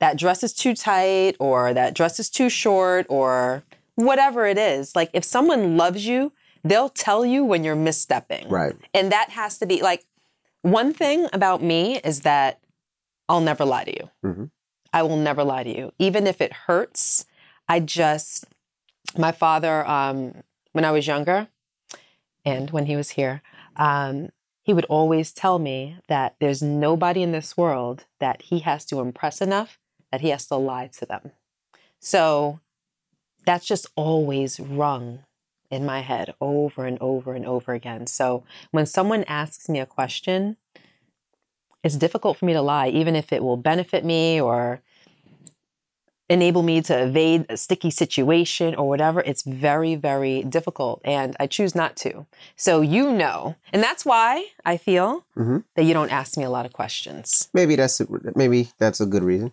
[0.00, 3.62] that dress is too tight or that dress is too short or
[3.96, 4.96] whatever it is.
[4.96, 6.32] Like if someone loves you,
[6.64, 8.50] they'll tell you when you're misstepping.
[8.50, 8.74] Right.
[8.94, 10.04] And that has to be like
[10.62, 12.60] one thing about me is that
[13.28, 14.10] I'll never lie to you.
[14.24, 14.50] Mhm.
[14.92, 15.92] I will never lie to you.
[15.98, 17.24] Even if it hurts,
[17.68, 18.44] I just,
[19.16, 21.48] my father, um, when I was younger
[22.44, 23.42] and when he was here,
[23.76, 24.30] um,
[24.62, 29.00] he would always tell me that there's nobody in this world that he has to
[29.00, 29.78] impress enough
[30.12, 31.32] that he has to lie to them.
[31.98, 32.60] So
[33.44, 35.20] that's just always rung
[35.70, 38.06] in my head over and over and over again.
[38.06, 40.58] So when someone asks me a question,
[41.82, 44.80] it's difficult for me to lie, even if it will benefit me or
[46.28, 49.20] enable me to evade a sticky situation or whatever.
[49.20, 51.02] It's very, very difficult.
[51.04, 52.26] And I choose not to.
[52.56, 53.56] So you know.
[53.72, 55.64] And that's why I feel Mhm.
[55.76, 57.48] that you don't ask me a lot of questions.
[57.52, 58.00] Maybe that's
[58.34, 59.52] maybe that's a good reason.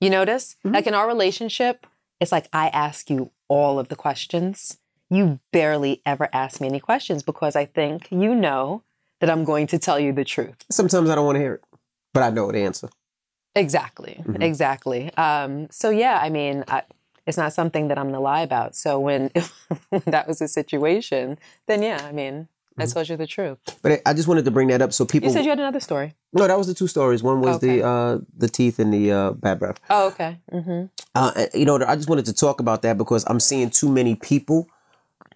[0.00, 0.56] You notice?
[0.64, 0.74] Mhm.
[0.74, 1.86] Like in our relationship,
[2.18, 4.78] it's like I ask you all of the questions.
[5.08, 8.82] You barely ever ask me any questions because I think you know
[9.20, 10.56] that I'm going to tell you the truth.
[10.70, 11.64] Sometimes I don't want to hear it,
[12.12, 12.88] but I know the answer.
[13.54, 14.22] Exactly.
[14.26, 14.42] Mhm.
[14.42, 15.12] Exactly.
[15.16, 16.82] Um, so yeah, I mean, I,
[17.26, 18.76] it's not something that I'm to lie about.
[18.76, 19.30] So when,
[19.88, 22.48] when that was the situation, then yeah, I mean,
[22.78, 22.92] I Mhm.
[22.92, 23.58] told you the truth.
[23.80, 25.28] But I- I just wanted to bring that up so people.
[25.28, 26.14] You said you had another story.
[26.34, 27.22] no, that was the two stories.
[27.22, 27.78] One was Okay.
[27.78, 29.80] the uh, the teeth and the uh, bad breath.
[29.88, 30.38] Oh, okay.
[30.52, 30.86] Mm-hmm.
[31.14, 34.14] Uh, you know, I just wanted to talk about that because I'm seeing too many
[34.16, 34.68] people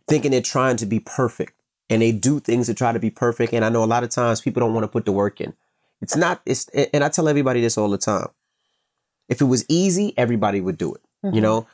[0.06, 1.54] thinking they're trying to be perfect,
[1.90, 3.52] and they do things to try to be perfect.
[3.52, 5.52] And I know a lot of times people don't want to put the work in.
[6.00, 6.40] It's not.
[6.46, 8.28] It's and I tell everybody this all the time.
[9.28, 11.02] If it was easy, everybody would do it.
[11.34, 11.66] You know,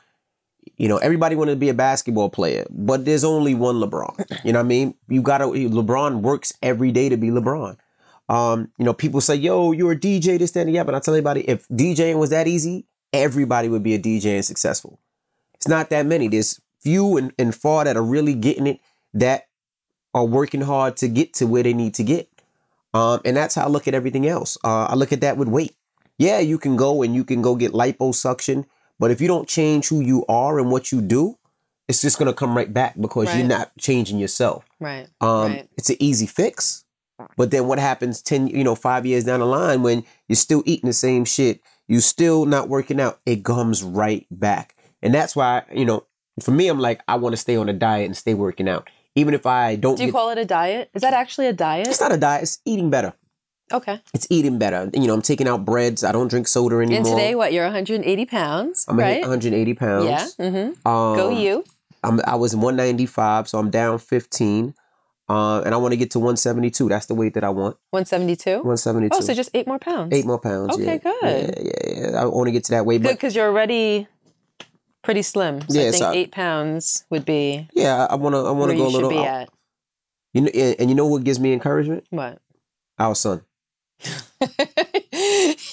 [0.75, 4.43] you know, everybody wanted to be a basketball player, but there's only one LeBron.
[4.43, 4.95] You know what I mean?
[5.07, 7.77] You gotta LeBron works every day to be LeBron.
[8.27, 10.83] Um, you know, people say, yo, you're a DJ, this, that, and yeah.
[10.83, 14.43] But I tell everybody, if DJing was that easy, everybody would be a DJ and
[14.43, 14.99] successful.
[15.53, 16.27] It's not that many.
[16.27, 18.81] There's few and, and far that are really getting it
[19.13, 19.46] that
[20.17, 22.27] are working hard to get to where they need to get.
[22.93, 24.57] Um, and that's how I look at everything else.
[24.63, 25.75] Uh, I look at that with weight.
[26.17, 28.65] Yeah, you can go and you can go get liposuction,
[28.97, 31.37] but if you don't change who you are and what you do,
[31.87, 34.65] it's just gonna come right back because you're not changing yourself.
[34.79, 35.07] Right.
[35.21, 35.69] Um, Right.
[35.77, 36.83] It's an easy fix.
[37.35, 40.63] But then what happens 10, you know, five years down the line when you're still
[40.65, 44.75] eating the same shit, you're still not working out, it comes right back.
[45.01, 46.05] And that's why, you know,
[46.41, 48.89] for me, I'm like, I want to stay on a diet and stay working out.
[49.17, 50.91] Even if I don't Do you get, call it a diet?
[50.93, 51.87] Is that actually a diet?
[51.87, 53.13] it's not a diet, it's eating better.
[53.73, 53.99] Okay.
[54.13, 54.89] It's eating better.
[54.93, 56.03] You know, I'm taking out breads.
[56.03, 56.97] I don't drink soda anymore.
[56.97, 57.51] And today, what?
[57.51, 59.21] You're 180 pounds, I'm right?
[59.21, 60.35] 180 pounds.
[60.39, 60.49] Yeah.
[60.49, 61.65] hmm Um, Go you.
[62.03, 64.73] I'm, I was 195, so I'm down 15.
[65.29, 66.87] Uh, and I want to get to 172.
[66.87, 67.75] That's the weight that I want.
[67.89, 68.57] 172.
[68.63, 69.13] 172.
[69.13, 70.13] Oh, so just eight more pounds.
[70.13, 70.75] Eight more pounds.
[70.75, 70.97] Okay, yeah.
[70.97, 71.55] good.
[71.57, 72.21] Yeah, yeah, yeah.
[72.21, 74.07] I want to get to that weight, Good, but because you're already
[75.07, 75.61] pretty slim.
[75.61, 78.39] So Yeah, I think so- eight pounds would be yeah, I want to.
[78.39, 79.09] I wanna go you a should little.
[79.09, 79.49] be at.
[80.33, 82.03] You know, and, you know what gives me encouragement?
[82.09, 82.39] What?
[82.99, 83.41] Our son.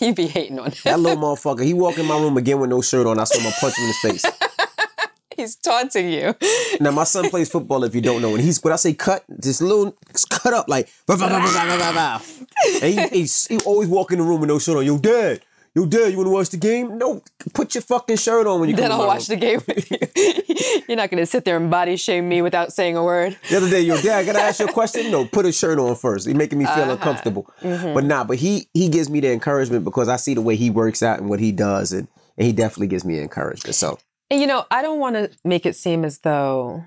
[0.01, 0.75] you be hating on him.
[0.85, 1.65] That little motherfucker.
[1.65, 3.19] He walk in my room again with no shirt on.
[3.19, 4.25] I saw him punch him in the face.
[5.37, 6.35] He's taunting you.
[6.81, 7.83] Now my son plays football.
[7.83, 9.97] If you don't know, and he's when I say cut, this little
[10.31, 10.89] cut up like.
[11.09, 14.87] And he, he's, he always walk in the room with no shirt on.
[14.87, 15.41] Yo, dad.
[15.77, 16.13] Yo, dad.
[16.13, 16.99] You want to watch the game?
[16.99, 17.21] No.
[17.53, 19.01] Put your fucking shirt on when you Then come.
[19.01, 19.41] I'll watch room.
[19.41, 20.83] the game with you.
[20.89, 23.37] You're not going to sit there and body shame me without saying a word.
[23.51, 25.11] The other day, yo, dad, I gotta ask you a question?
[25.11, 26.27] No, put a shirt on first.
[26.27, 26.93] He's making me feel Uh-huh.
[26.93, 27.51] uncomfortable.
[27.61, 27.93] Mm-hmm.
[27.95, 30.71] But nah, but he he gives me the encouragement because I see the way he
[30.71, 32.07] works out and what he does, and,
[32.39, 33.75] and he definitely gives me encouragement.
[33.75, 33.99] So
[34.31, 36.85] And you know, I don't want to make it seem as though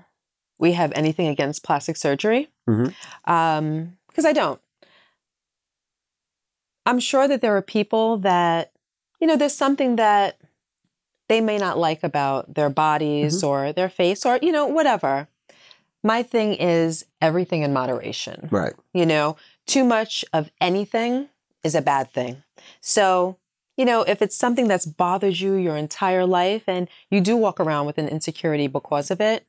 [0.58, 2.94] we have anything against plastic surgery, because
[4.24, 4.60] I don't.
[6.86, 8.72] I'm sure that there are people that,
[9.20, 10.38] you know, there's something that
[11.28, 13.46] they may not like about their bodies mm-hmm.
[13.46, 15.28] or their face or, you know, whatever.
[16.02, 18.48] My thing is everything in moderation.
[18.50, 21.28] right, You know, too much of anything
[21.64, 22.42] is a bad thing.
[22.80, 23.36] So,
[23.76, 27.60] you know, if it's something that's bothered you your entire life and you do walk
[27.60, 29.46] around with an insecurity because of it,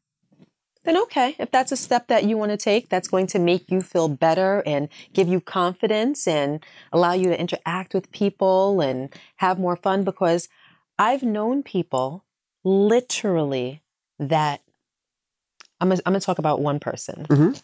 [0.95, 1.35] then okay.
[1.39, 4.07] If that's a step that you want to take that's going to make you feel
[4.07, 9.75] better and give you confidence and allow you to interact with people and have more
[9.75, 10.49] fun, because
[10.97, 12.25] I've known people
[12.63, 13.81] literally
[14.19, 14.61] that
[15.79, 17.25] I'm gonna, I'm gonna talk about one person.
[17.29, 17.61] Mhm.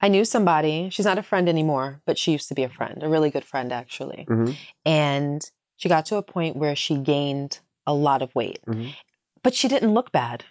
[0.00, 3.02] I knew somebody, she's not a friend anymore, but she used to be a friend,
[3.02, 4.26] a really good friend actually.
[4.28, 4.56] Mhm.
[4.86, 5.42] And
[5.76, 8.94] she got to a point where she gained a lot of weight, Mhm.
[9.42, 10.44] but she didn't look bad.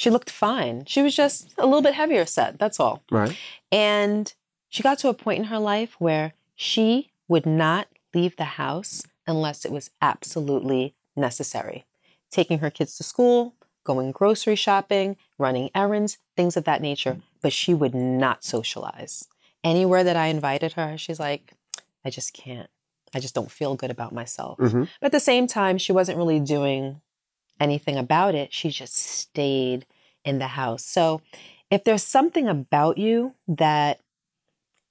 [0.00, 0.84] She looked fine.
[0.86, 3.02] She was just a little bit heavier set, that's all.
[3.10, 3.36] right,
[3.70, 4.32] And
[4.70, 9.02] she got to a point in her life where she would not leave the house
[9.26, 11.84] unless it was absolutely necessary.
[12.30, 13.54] Taking her kids to school,
[13.84, 17.18] going grocery shopping, running errands, things of that nature.
[17.42, 19.28] But she would not socialize.
[19.62, 21.52] Anywhere that I invited her, she's like,
[22.06, 22.70] I just can't.
[23.14, 24.56] I just don't feel good about myself.
[24.58, 24.88] Mhm.
[25.00, 27.02] But at the same time, she wasn't really doing
[27.58, 28.54] anything about it.
[28.54, 29.84] She just stayed
[30.24, 30.84] in the house.
[30.84, 31.20] So
[31.70, 34.00] if there's something about you that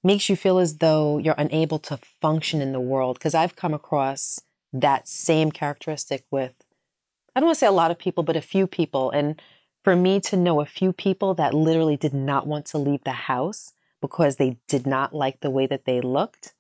[0.04, 3.74] makes you feel as though you're unable to function in the world, because I've come
[3.74, 4.40] across
[4.72, 6.54] that same characteristic with,
[7.36, 9.12] I don't want to say a lot of people, but a few people.
[9.12, 9.42] And
[9.84, 13.12] for me to know a few people that literally did not want to leave the
[13.12, 16.54] house because they did not like the way that they looked,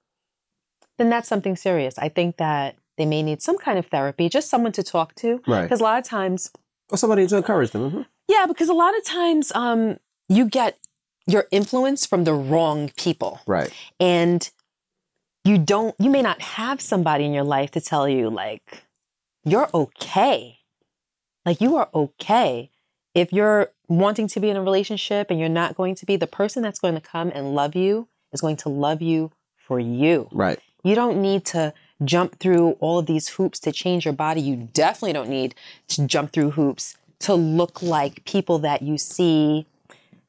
[0.97, 1.97] then that's something serious.
[1.97, 5.41] I think that they may need some kind of therapy, just someone to talk to.
[5.47, 5.63] Right.
[5.63, 6.51] Because a lot of times,
[6.91, 7.91] Or somebody to encourage them.
[7.91, 8.05] mhm.
[8.30, 9.97] Yeah, because a lot of times um,
[10.30, 10.77] you get
[11.25, 13.41] your influence from the wrong people.
[13.47, 13.73] Right.
[13.99, 14.49] And
[15.43, 18.84] you don't, you may not have somebody in your life to tell you, like,
[19.43, 20.59] you're okay.
[21.43, 22.69] Like, you are okay.
[23.15, 26.27] If you're wanting to be in a relationship and you're not going to be, the
[26.27, 30.30] person that's going to come and love you is going to love you for you.
[30.32, 30.59] Right.
[30.84, 31.73] You don't need to
[32.05, 34.39] jump through all of these hoops to change your body.
[34.39, 35.55] You definitely don't need
[35.89, 39.65] to jump through hoops to look like people that you see.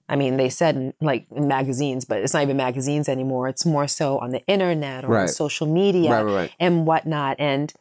[0.09, 3.49] I mean, they said in, like in magazines, but it's not even magazines anymore.
[3.49, 6.53] It's more so on the internet or on social media Right, right, right.
[6.59, 7.37] and whatnot.
[7.39, 7.73] And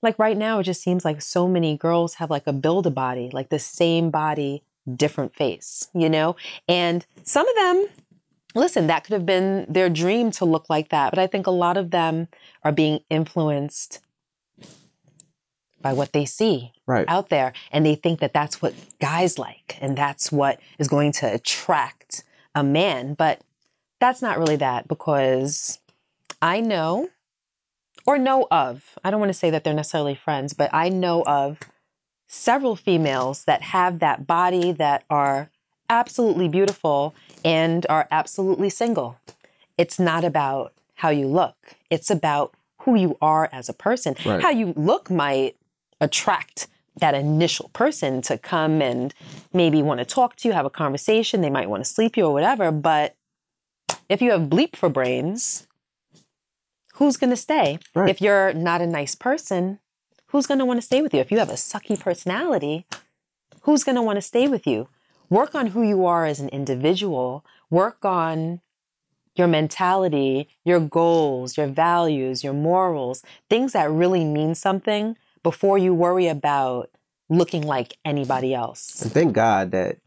[0.00, 2.90] like right now, it just seems like so many girls have like a build a
[2.90, 4.62] body, like the same body,
[4.94, 6.36] different face, you know?
[6.68, 7.86] And some of them,
[8.54, 11.10] listen, that could have been their dream to look like that.
[11.10, 12.28] But I think a lot of them
[12.62, 14.00] are being influenced
[15.82, 17.04] by what they see Right.
[17.08, 17.52] out there.
[17.70, 22.24] And they think that that's what guys like and that's what is going to attract
[22.54, 23.14] a man.
[23.14, 23.40] But
[24.00, 25.78] that's not really that because
[26.40, 27.08] I know
[28.06, 31.22] or know of, I don't want to say that they're necessarily friends, but I know
[31.24, 31.58] of
[32.26, 35.50] several females that have that body that are
[35.88, 37.14] absolutely beautiful
[37.44, 39.18] and are absolutely single.
[39.78, 41.56] It's not about how you look,
[41.90, 44.16] it's about who you are as a person.
[44.24, 44.40] Right.
[44.42, 45.56] How you look might
[46.02, 49.14] attract that initial person to come and
[49.54, 51.40] maybe want to talk to you, have a conversation.
[51.40, 52.70] They might want to sleep you or whatever.
[52.70, 53.14] But
[54.08, 55.66] if you have bleep for brains,
[56.94, 57.78] who's going to stay?
[57.94, 58.10] Right.
[58.10, 59.78] If you're not a nice person,
[60.26, 61.20] who's going to want to stay with you?
[61.20, 62.84] If you have a sucky personality,
[63.62, 64.88] who's going to want to stay with you?
[65.30, 67.42] Work on who you are as an individual.
[67.70, 68.60] Work on
[69.34, 75.94] your mentality, your goals, your values, your morals, things that really mean something before you
[75.94, 76.90] worry about
[77.28, 79.02] looking like anybody else.
[79.02, 79.98] And thank God that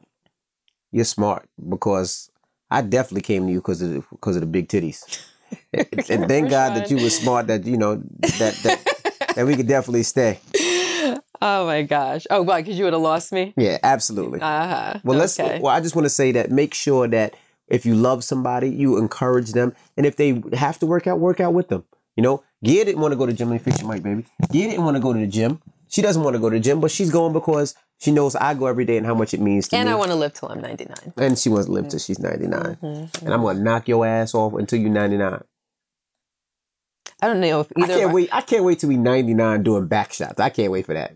[0.91, 2.29] you're smart because
[2.69, 5.23] I definitely came to you because of the, because of the big titties.
[5.73, 9.55] and and thank God that you were smart that you know that that, that we
[9.55, 10.39] could definitely stay.
[11.41, 12.25] Oh my gosh.
[12.29, 12.61] Oh, why?
[12.61, 13.53] Because you would have lost me?
[13.57, 14.39] Yeah, absolutely.
[14.41, 14.99] Uh huh.
[15.03, 15.39] Well, let's.
[15.39, 15.59] okay.
[15.61, 17.35] Well, I just want to say that make sure that
[17.67, 21.39] if you love somebody, you encourage them, and if they have to work out, work
[21.39, 21.83] out with them.
[22.15, 23.49] You know, Gia didn't want to go to the gym.
[23.49, 24.25] Let me fix your mic, baby.
[24.51, 25.61] Gia didn't want to go to the gym.
[25.87, 28.53] She doesn't want to go to the gym, but she's going because she knows I
[28.53, 29.93] go every day and how much it means to And me.
[29.93, 31.13] I want to live till I'm 99.
[31.17, 32.77] and she wants to live till she's 99.
[32.81, 33.21] Mhm.
[33.23, 35.41] And I'm gonna knock your ass off until you're 99.
[37.21, 37.93] I don't know if either.
[37.93, 38.29] of can't wait.
[38.33, 40.39] I can't wait till we 99 doing back shots.
[40.39, 41.13] I can't wait for that.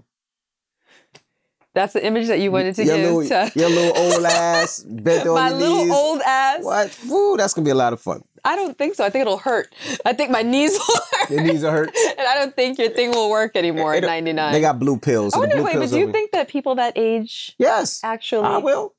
[1.79, 4.83] That's the image that you wanted to your give little, to your little old ass
[4.83, 5.93] bent on my little knees.
[5.93, 6.61] old ass.
[6.61, 6.99] What?
[7.07, 8.21] Woo, that's gonna be a lot of fun.
[8.43, 9.05] I don't think so.
[9.05, 9.73] I think it'll hurt.
[10.05, 11.29] I think my knees will hurt.
[11.29, 11.95] Your knees are hurt.
[12.17, 14.51] and I don't think your thing will work anymore at 99.
[14.51, 15.33] They got blue pills.
[15.33, 18.43] I So wonder, blue wait, but do you think that people that age Yes, actually?
[18.47, 18.93] I will.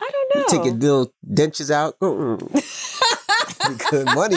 [0.00, 0.40] I don't know.
[0.40, 1.96] You take your little dentures out.
[2.00, 3.90] Mm, mm.
[3.90, 4.36] Good money.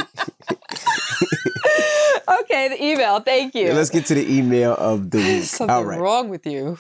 [2.41, 3.20] okay, the email.
[3.20, 3.70] Thank you.
[3.70, 5.43] Yeah, let's get to the email of the week.
[5.45, 5.99] Something All right.
[5.99, 6.78] wrong with you.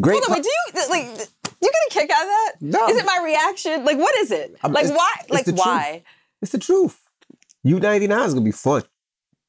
[0.00, 0.22] Great.
[0.24, 1.28] Hold on, wait, do you like?
[1.62, 2.52] You get a kick out of that?
[2.60, 2.88] No.
[2.88, 3.84] Is it my reaction?
[3.84, 4.56] Like, what is it?
[4.62, 5.14] Um, like, why?
[5.30, 5.64] Like, the truth.
[5.64, 6.02] why?
[6.42, 7.00] It's the truth.
[7.62, 8.82] U ninety nine is gonna be fun.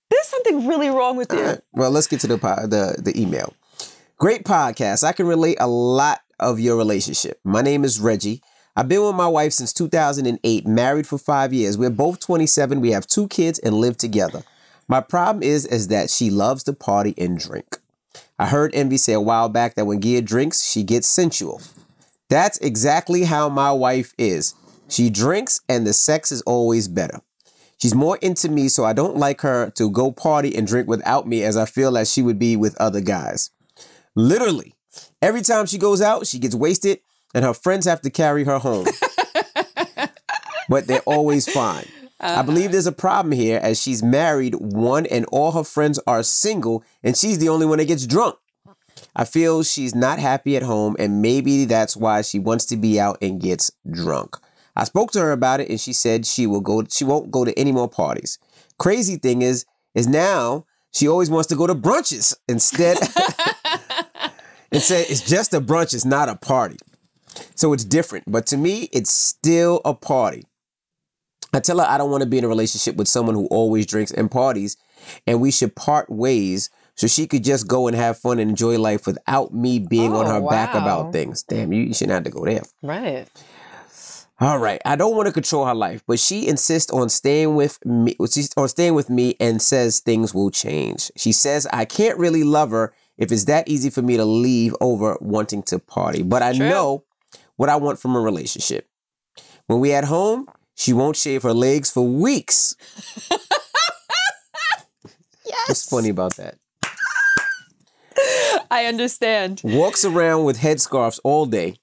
[0.10, 1.42] There's something really wrong with you.
[1.42, 1.60] Right.
[1.74, 3.54] Well, let's get to the po- the the email.
[4.18, 5.04] Great podcast.
[5.04, 7.40] I can relate a lot of your relationship.
[7.44, 8.42] My name is Reggie.
[8.78, 11.78] I've been with my wife since 2008, married for five years.
[11.78, 12.82] We're both 27.
[12.82, 14.44] We have two kids and live together.
[14.88, 17.80] My problem is is that she loves to party and drink.
[18.38, 21.62] I heard Envy say a while back that when Gia drinks, she gets sensual.
[22.30, 24.56] That's exactly how my wife is.
[24.90, 27.22] She drinks and the sex is always better.
[27.78, 31.28] She's more into me, so I don't like her to go party and drink without
[31.28, 33.52] me as I feel that she would be with other guys.
[34.16, 34.76] Literally,
[35.22, 37.00] every time she goes out, she gets wasted
[37.34, 38.88] and her friends have to carry her home.
[40.70, 41.86] but they're always fine.
[42.20, 46.24] I believe there's a problem here as she's married one and all her friends are
[46.24, 48.38] single and she's the only one that gets drunk.
[49.16, 53.00] I feel she's not happy at home and maybe that's why she wants to be
[53.00, 54.38] out and gets drunk.
[54.76, 57.44] I spoke to her about it and she said she will go she won't go
[57.44, 58.40] to any more parties.
[58.78, 62.98] Crazy thing is is now she always wants to go to brunches instead
[64.72, 66.78] and say it's just a brunch, it's not a party.
[67.56, 70.46] So it's different, but to me it's still a party.
[71.56, 73.86] I tell her I don't want to be in a relationship with someone who always
[73.86, 74.78] drinks and parties
[75.26, 78.78] and we should part ways so she could just go and have fun and enjoy
[78.80, 81.44] life without me being on Oh, her back about things.
[81.44, 82.62] Damn, you, you shouldn't have to go there.
[82.82, 83.28] Right.
[84.40, 87.84] All right, I don't want to control her life, but she insists on staying with
[87.86, 88.18] me.
[88.30, 91.10] She's on staying with me and says things will change.
[91.16, 94.76] She says I can't really love her if it's that easy for me to leave
[94.82, 96.22] over wanting to party.
[96.22, 96.68] But I True.
[96.68, 97.06] know
[97.56, 98.90] what I want from a relationship.
[99.68, 102.76] When we at home, she won't shave her legs for weeks.
[105.48, 105.70] Yes.
[105.70, 106.58] What's funny about that?
[108.72, 109.62] I understand.
[109.64, 111.76] Walks around with headscarves all day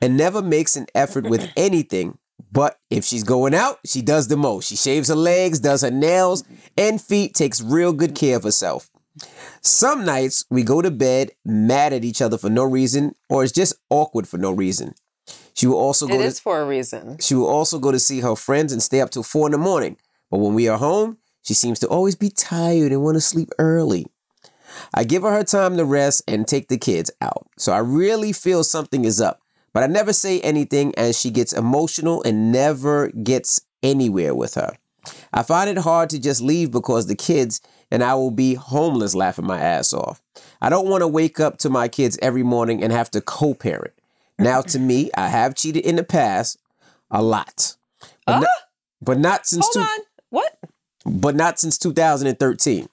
[0.00, 2.18] and never makes an effort with anything.
[2.50, 4.68] But if she's going out, she does the most.
[4.68, 6.44] She shaves her legs, does her nails
[6.76, 8.88] and feet, takes real good care of herself.
[9.60, 13.52] Some nights we go to bed mad at each other for no reason, or it's
[13.52, 14.94] just awkward for no reason.
[15.58, 17.18] She will also go It to is for a reason.
[17.18, 19.58] she will also go to see her friends and stay up till four in the
[19.58, 19.96] morning.
[20.30, 23.48] But when we are home, she seems to always be tired and want to sleep
[23.58, 24.06] early.
[24.94, 27.48] I give her her time to rest and take the kids out.
[27.58, 29.40] So I really feel something is up.
[29.72, 34.76] But I never say anything as she gets emotional and never gets anywhere with her.
[35.32, 39.12] I find it hard to just leave because the kids and I will be homeless
[39.16, 40.22] laughing my ass off.
[40.62, 43.54] I don't want to wake up to my kids every morning and have to co
[43.54, 43.94] parent.
[44.38, 46.58] Now, to me, I have cheated in the past
[47.10, 47.76] a lot.
[48.26, 48.40] But, Ah!
[48.40, 48.48] not,
[49.02, 49.98] but not since Hold two, on.
[50.30, 50.58] What?
[51.04, 52.88] but not since 2013.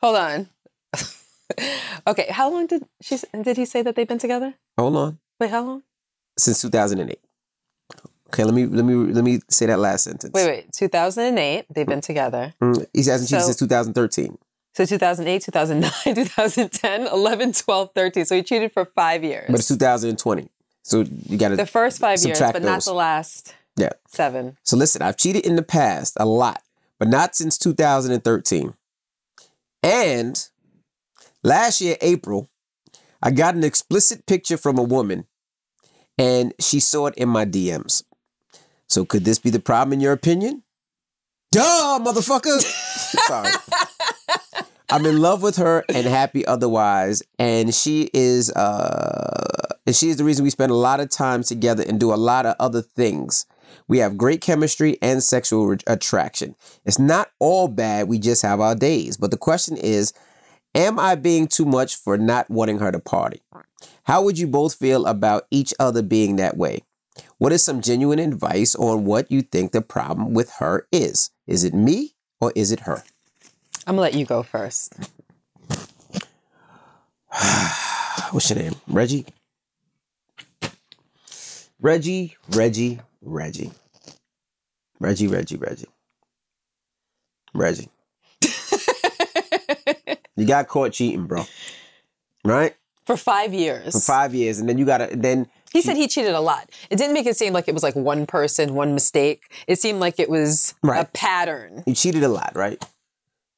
[0.00, 0.48] Hold on.
[2.06, 4.54] okay, how long did she did he say that they've been together?
[4.78, 5.18] Hold on.
[5.38, 5.82] Wait, how long?
[6.38, 7.18] Since 2008.
[8.28, 10.32] Okay, let me let me let me say that last sentence.
[10.32, 10.72] Wait, wait.
[10.72, 12.54] 2008, they've been together.
[12.62, 14.38] Mm, he hasn't cheated So- since 2013.
[14.72, 18.24] So 2008, 2009, 2010, 11, 12, 13.
[18.24, 19.46] So he cheated for five years.
[19.50, 20.48] But it's 2020.
[20.82, 23.90] So you got to the first five years, but not the last yeah.
[24.08, 24.56] seven.
[24.62, 26.62] So listen, I've cheated in the past a lot,
[26.98, 28.74] but not since 2013.
[29.82, 30.48] And
[31.42, 32.48] last year, April,
[33.22, 35.26] I got an explicit picture from a woman
[36.18, 38.04] and she saw it in my DMs.
[38.88, 40.62] So could this be the problem in your opinion?
[41.52, 42.60] Duh, motherfucker.
[43.26, 43.52] Sorry.
[44.92, 47.22] I'm in love with her and happy otherwise.
[47.38, 51.42] And she is uh and she is the reason we spend a lot of time
[51.42, 53.46] together and do a lot of other things.
[53.86, 56.56] We have great chemistry and sexual re- attraction.
[56.84, 59.16] It's not all bad, we just have our days.
[59.16, 60.12] But the question is,
[60.74, 63.42] am I being too much for not wanting her to party?
[64.04, 66.82] How would you both feel about each other being that way?
[67.38, 71.30] What is some genuine advice on what you think the problem with her is?
[71.46, 73.04] Is it me or is it her?
[73.86, 74.94] I'm gonna let you go first.
[78.30, 78.74] What's your name?
[78.86, 79.26] Reggie?
[81.80, 83.72] Reggie, Reggie, Reggie.
[85.00, 85.86] Reggie, Reggie, Reggie.
[87.54, 87.88] Reggie.
[90.36, 91.44] You got caught cheating, bro.
[92.46, 92.74] Right?
[93.04, 93.92] For five years.
[93.92, 94.58] For five years.
[94.58, 96.70] And then you gotta then He said he cheated a lot.
[96.88, 99.52] It didn't make it seem like it was like one person, one mistake.
[99.66, 101.82] It seemed like it was a pattern.
[101.86, 102.82] you cheated a lot, right?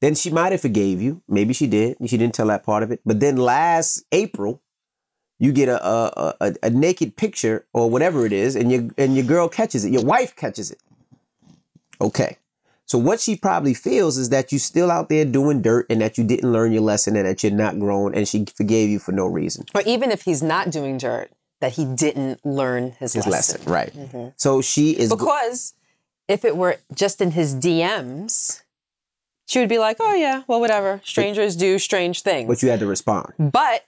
[0.03, 1.21] Then she might have forgave you.
[1.29, 1.95] Maybe she did.
[2.07, 2.99] She didn't tell that part of it.
[3.05, 4.61] But then last April,
[5.39, 9.15] you get a a, a, a naked picture or whatever it is, and your and
[9.15, 9.93] your girl catches it.
[9.93, 10.79] Your wife catches it.
[12.01, 12.37] Okay.
[12.85, 16.17] So what she probably feels is that you're still out there doing dirt and that
[16.17, 19.13] you didn't learn your lesson and that you're not grown and she forgave you for
[19.13, 19.63] no reason.
[19.73, 21.31] Or even if he's not doing dirt,
[21.61, 23.61] that he didn't learn his, His lesson.
[23.61, 23.93] lesson, right?
[23.93, 24.27] Mm-hmm.
[24.35, 25.75] So she is go- Because
[26.27, 28.62] if it were just in his DMs,
[29.45, 31.01] she would be like, oh, yeah, well, whatever.
[31.03, 32.47] Strangers do strange things.
[32.47, 33.33] but you had to respond.
[33.37, 33.85] but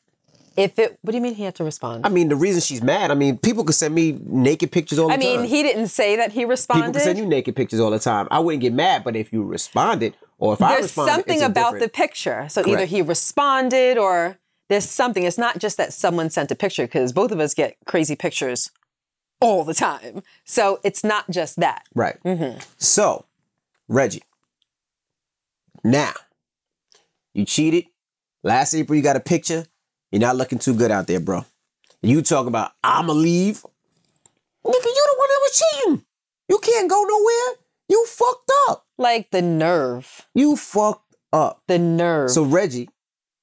[0.58, 2.06] if it, what do you mean he had to respond?
[2.06, 5.08] I mean, the reason she's mad, I mean, people could send me naked pictures all
[5.10, 5.22] the time.
[5.22, 6.94] I mean, he didn't say that he People responded.
[6.94, 8.28] can send you naked pictures all the time.
[8.32, 11.80] I wouldn't get mad, but if you responded, or if I there's responded, something about
[11.80, 12.48] the picture.
[12.50, 14.38] So either he responded or
[14.70, 15.24] there's something.
[15.24, 18.72] It's not just that someone sent a picture because both of us get crazy pictures
[19.42, 20.24] all the time.
[20.46, 21.84] So it's not just that.
[21.94, 22.16] right.
[22.24, 22.60] Mm-hmm.
[22.78, 23.26] So,
[23.90, 24.24] Reggie,
[25.86, 26.14] now
[27.34, 27.86] you cheated.
[28.44, 29.66] Last April, you got a picture.
[30.12, 31.46] You're not looking too good out there, bro.
[32.02, 33.62] You talk about I'ma leave.
[34.66, 36.06] Nigga, you the one that was cheating.
[36.50, 37.56] You can't go nowhere.
[37.90, 38.86] You fucked up.
[38.98, 41.62] Like the nerve, You fucked up.
[41.68, 42.32] the nerve.
[42.32, 42.90] So Reggie,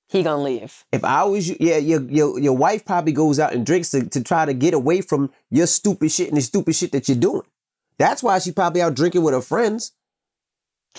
[0.09, 0.85] he gonna leave.
[0.93, 4.09] If I was you, yeah, your your your wife probably goes out and drinks to,
[4.09, 7.19] to try to get away from your stupid shit and the stupid shit that you're
[7.19, 7.43] doing.
[7.99, 9.93] That's why she's probably out drinking with her friends.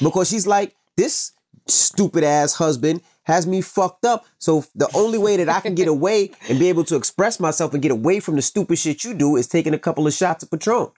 [0.02, 1.32] Because she's like, this
[1.68, 4.26] stupid ass husband has me fucked up.
[4.38, 7.74] So the only way that I can get away and be able to express myself
[7.74, 10.44] and get away from the stupid shit you do is taking a couple of shots
[10.44, 10.89] of Patron.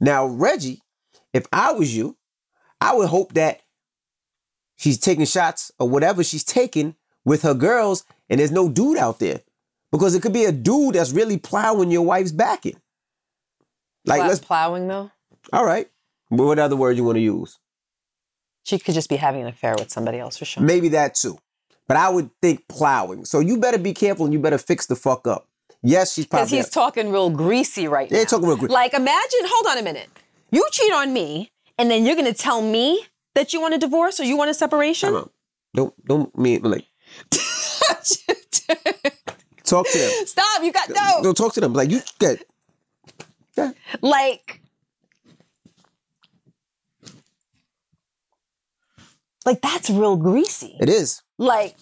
[0.00, 0.82] Now, Reggie,
[1.32, 2.16] if I was you,
[2.80, 3.60] I would hope that
[4.76, 9.18] she's taking shots or whatever she's taking with her girls and there's no dude out
[9.18, 9.40] there.
[9.90, 12.76] Because it could be a dude that's really plowing your wife's back in.
[14.04, 15.10] Like, Plow- let's, plowing though.
[15.52, 15.88] all right.
[16.28, 17.58] What other word you want to use?
[18.68, 20.62] She could just be having an affair with somebody else for sure.
[20.62, 21.38] Maybe that too.
[21.86, 23.24] But I would think plowing.
[23.24, 25.48] So you better be careful and you better fix the fuck up.
[25.82, 26.44] Yes, she's probably.
[26.44, 28.18] Because he's talking real greasy right now.
[28.18, 28.74] he's talking real greasy.
[28.74, 30.08] Like, imagine, hold on a minute.
[30.50, 33.78] You cheat on me, and then you're going to tell me that you want a
[33.78, 35.14] divorce or you want a separation?
[35.14, 35.32] Out.
[35.74, 36.84] Don't don't mean like
[39.64, 40.26] talk to them.
[40.26, 41.22] Stop, you got, no.
[41.22, 41.72] Don't talk to them.
[41.72, 42.44] Like you get.
[43.56, 43.72] Yeah.
[44.02, 44.57] Like,
[49.44, 50.76] like that's real greasy.
[50.80, 51.22] It is.
[51.38, 51.76] Like,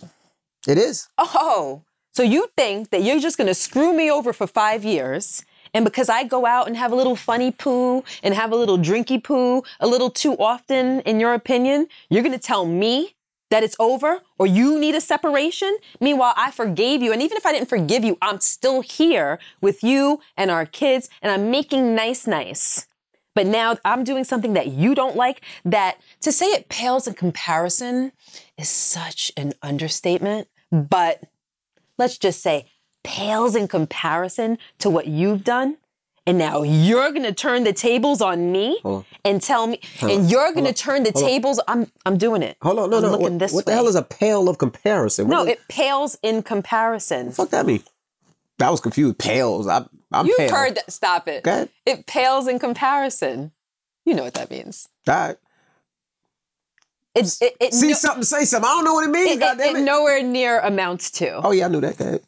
[0.66, 1.08] It is.
[1.18, 1.82] oh,
[2.12, 5.44] so you think that you're just gonna screw me over for five years,
[5.74, 8.78] and because I go out and have a little funny poo and have a little
[8.78, 13.14] drinky poo a little too often, in your opinion, you're gonna tell me
[13.50, 15.76] that it's over or you need a separation?
[16.00, 19.84] Meanwhile, I forgave you, and even if I didn't forgive you, I'm still here with
[19.84, 22.86] you and our kids, and I'm making nice, nice.
[23.36, 27.14] But now I'm doing something that you don't like, that to say it pales in
[27.14, 28.10] comparison
[28.58, 30.48] is such an understatement.
[30.72, 31.22] But
[31.98, 32.66] let's just say
[33.04, 35.76] pales in comparison to what you've done.
[36.28, 39.04] And now you're gonna turn the tables on me on.
[39.24, 41.60] and tell me, and you're gonna turn the tables.
[41.68, 42.56] I'm, I'm doing it.
[42.62, 43.10] Hold on, no, I'm no.
[43.12, 43.74] looking What, this what the way.
[43.76, 45.28] hell is a pale of comparison?
[45.28, 47.30] What No, is- it pales in comparison.
[47.30, 47.84] fuck that mean?
[48.60, 49.18] I was confused.
[49.18, 49.68] Pales.
[49.68, 49.84] I,
[50.20, 50.50] I'm You've pale.
[50.54, 50.92] heard that.
[50.92, 51.46] Stop it.
[51.46, 51.68] Ahead.
[51.84, 53.52] It pales in comparison.
[54.04, 54.88] You know what that means.
[55.08, 55.36] All right.
[57.14, 58.68] It, it, it, See no- something, say something.
[58.68, 59.30] I don't know what it means.
[59.30, 59.84] it, it, goddamn it it.
[59.84, 61.36] nowhere near amounts to.
[61.42, 61.98] Oh yeah, I knew that.
[61.98, 62.20] Ahead.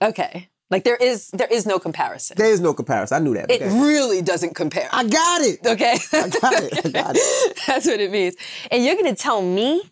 [0.00, 0.48] Okay.
[0.70, 2.36] Like there is there is no comparison.
[2.36, 3.16] There is no comparison.
[3.16, 3.50] I knew that.
[3.50, 3.82] It ahead.
[3.82, 4.88] really doesn't compare.
[4.92, 5.66] I got it.
[5.66, 5.96] okay.
[6.12, 6.86] I got it.
[6.86, 7.58] I got it.
[7.66, 8.36] That's what it means.
[8.70, 9.90] And you're gonna tell me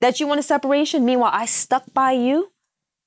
[0.00, 2.50] that you want a separation, meanwhile I stuck by you,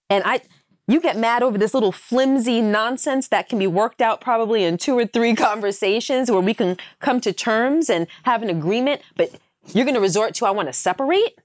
[0.09, 0.41] and I
[0.87, 4.77] you get mad over this little flimsy nonsense that can be worked out probably in
[4.77, 9.31] two or three conversations where we can come to terms and have an agreement, but
[9.73, 11.39] you're gonna resort to I want to separate?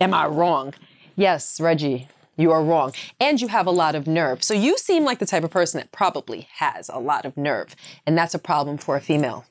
[0.00, 0.74] Am I wrong?
[1.16, 2.92] Yes, Reggie, you are wrong.
[3.18, 4.44] And you have a lot of nerve.
[4.44, 7.74] So you seem like the type of person that probably has a lot of nerve.
[8.06, 9.44] And that's a problem for a female.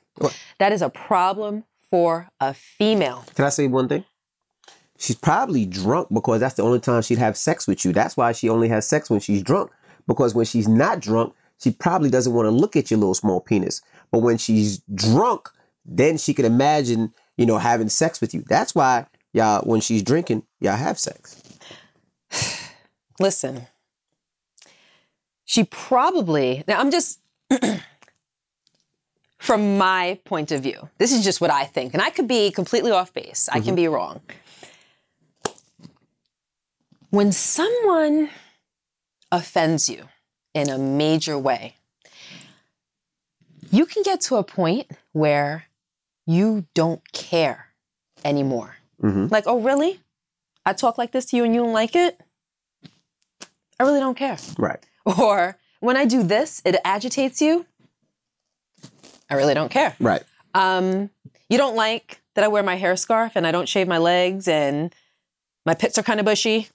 [0.58, 3.24] That is a problem for a female.
[3.34, 4.04] Can I say one thing?
[4.98, 7.92] She's probably drunk because that's the only time she'd have sex with you.
[7.92, 9.70] That's why she only has sex when she's drunk.
[10.08, 13.40] Because when she's not drunk, she probably doesn't want to look at your little small
[13.40, 13.80] penis.
[14.10, 15.50] But when she's drunk,
[15.84, 18.42] then she can imagine, you know, having sex with you.
[18.48, 21.40] That's why y'all, when she's drinking, y'all have sex.
[23.20, 23.68] Listen,
[25.44, 27.20] she probably, now I'm just,
[29.38, 32.50] from my point of view, this is just what I think, and I could be
[32.50, 33.74] completely off base, I can mm-hmm.
[33.76, 34.20] be wrong.
[37.10, 38.30] When someone
[39.32, 40.08] offends you
[40.54, 41.76] in a major way,
[43.70, 45.64] you can get to a point where
[46.26, 47.68] you don't care
[48.24, 48.76] anymore.
[49.02, 49.30] Mhm.
[49.30, 50.00] Like, oh, really?
[50.66, 52.20] I talk like this to you and you don't like it?
[53.80, 54.36] I really don't care.
[54.58, 54.84] Right.
[55.04, 57.64] Or when I do this, it agitates you.
[59.30, 59.94] I really don't care.
[60.00, 60.22] Right.
[60.52, 61.10] Um,
[61.48, 64.48] you don't like that I wear my hair scarf and I don't shave my legs
[64.48, 64.94] and
[65.64, 66.68] my pits are kind of bushy.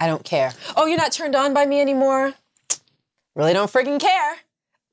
[0.00, 0.52] I don't care.
[0.76, 2.34] Oh, you're not turned on by me anymore.
[3.34, 4.36] Really don't friggin' care.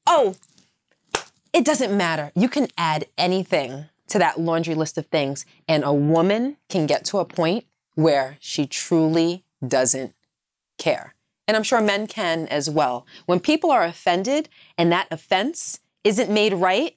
[0.08, 0.36] Oh,
[1.54, 2.32] it doesn't matter.
[2.36, 7.06] You can add anything to that laundry list of things, and a woman can get
[7.06, 10.14] to a point where she truly doesn't
[10.78, 11.14] care.
[11.48, 13.06] And I'm sure men can as well.
[13.26, 16.96] When people are offended and that offense isn't made right,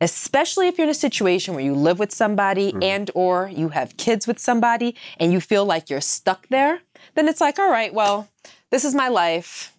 [0.00, 2.82] especially if you're in a situation where you live with somebody mm-hmm.
[2.82, 6.80] and or you have kids with somebody and you feel like you're stuck there,
[7.14, 8.28] then it's like, all right, well,
[8.70, 9.74] this is my life.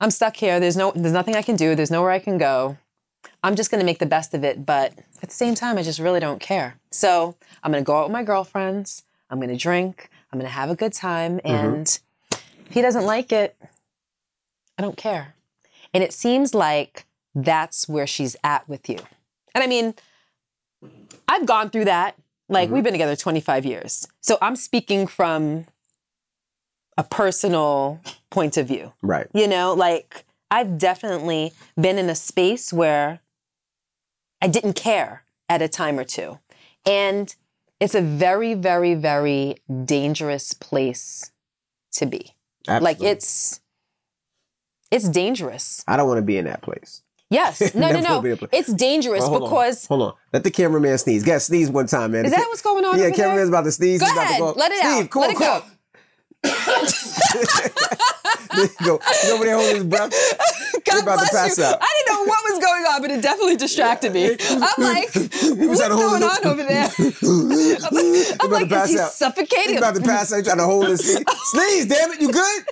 [0.00, 0.60] I'm stuck here.
[0.60, 1.74] There's no there's nothing I can do.
[1.74, 2.78] There's nowhere I can go.
[3.42, 5.82] I'm just going to make the best of it, but at the same time I
[5.82, 6.76] just really don't care.
[6.90, 9.02] So, I'm going to go out with my girlfriends.
[9.28, 10.08] I'm going to drink.
[10.32, 11.48] I'm going to have a good time mm-hmm.
[11.48, 12.00] and
[12.32, 13.56] if he doesn't like it,
[14.78, 15.34] I don't care.
[15.92, 18.98] And it seems like that's where she's at with you.
[19.54, 19.94] And I mean,
[21.28, 22.16] I've gone through that.
[22.48, 22.74] Like, mm-hmm.
[22.74, 24.08] we've been together 25 years.
[24.20, 25.66] So I'm speaking from
[27.00, 27.98] a personal
[28.28, 28.92] point of view.
[29.00, 29.26] Right.
[29.32, 33.20] You know, like, I've definitely been in a space where
[34.42, 36.38] I didn't care at a time or two.
[36.84, 37.34] And
[37.80, 41.32] it's a very, very, very dangerous place
[41.92, 42.34] to be.
[42.68, 42.84] Absolutely.
[42.84, 43.60] Like it's
[44.90, 45.82] it's dangerous.
[45.88, 47.02] I don't want to be in that place.
[47.30, 47.74] Yes.
[47.74, 48.14] No, no, no.
[48.16, 50.16] will be able- It's dangerous Oh, hold because on, hold on.
[50.34, 51.24] Let the cameraman sneeze.
[51.24, 52.26] Got sneeze one time, man.
[52.26, 52.98] is that what's going on?
[52.98, 53.24] Yeah, over there?
[53.24, 54.00] cameraman's about to sneeze.
[54.00, 54.36] Go He's about ahead.
[54.36, 54.52] to go.
[54.58, 55.10] Let it Steve, out.
[55.10, 55.46] Cool, Let it cool.
[55.46, 55.64] go.
[58.84, 58.98] Go.
[58.98, 60.12] He's over there holding his breath.
[60.84, 61.64] God about to bless pass you.
[61.64, 61.78] out.
[61.80, 64.36] I didn't know what was going on, but it definitely distracted me.
[64.50, 66.88] I'm like, what's going on over there?
[66.88, 67.22] He's
[68.40, 69.10] I'm about like, to pass is he out.
[69.12, 69.68] suffocating?
[69.70, 71.24] He's about to pass out, trying to hold his sneeze.
[71.50, 72.62] Sneeze, damn it, you good?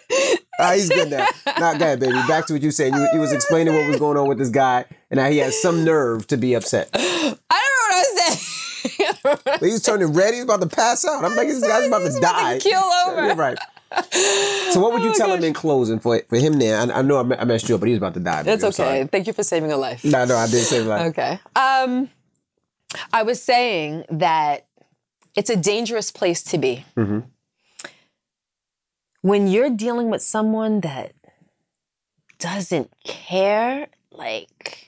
[0.60, 1.26] Ah, he's good now.
[1.58, 2.14] Not bad, baby.
[2.26, 2.94] Back to what you saying.
[2.94, 5.60] You, you was explaining what was going on with this guy, and now he has
[5.60, 6.88] some nerve to be upset.
[6.94, 9.14] I don't know what I was saying.
[9.44, 10.34] But he was turning red.
[10.34, 11.24] He's about to pass out.
[11.24, 12.58] I'm like, this guy's about He's to about to die.
[12.58, 13.26] keel over.
[13.26, 13.58] Yeah, right.
[14.72, 16.78] So what would you Oh, tell him in closing for for him there?
[16.78, 18.42] I, I know I messed you up, but he was about to die.
[18.42, 19.08] That's okay.
[19.10, 20.04] Thank you for saving a life.
[20.04, 21.06] No, no, I did say life.
[21.08, 21.40] Okay.
[21.56, 22.10] Um,
[23.14, 24.66] I was saying that
[25.36, 26.84] it's a dangerous place to be.
[26.98, 27.24] Mhm.
[29.22, 31.12] When you're dealing with someone that
[32.38, 34.87] doesn't care, like,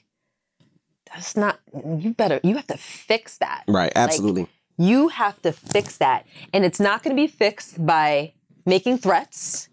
[1.13, 3.65] that's not, you better, you have to fix that.
[3.67, 4.49] right, absolutely.
[4.79, 6.27] You have to fix that.
[6.53, 8.33] And it's not going to be fixed by
[8.65, 9.69] making threats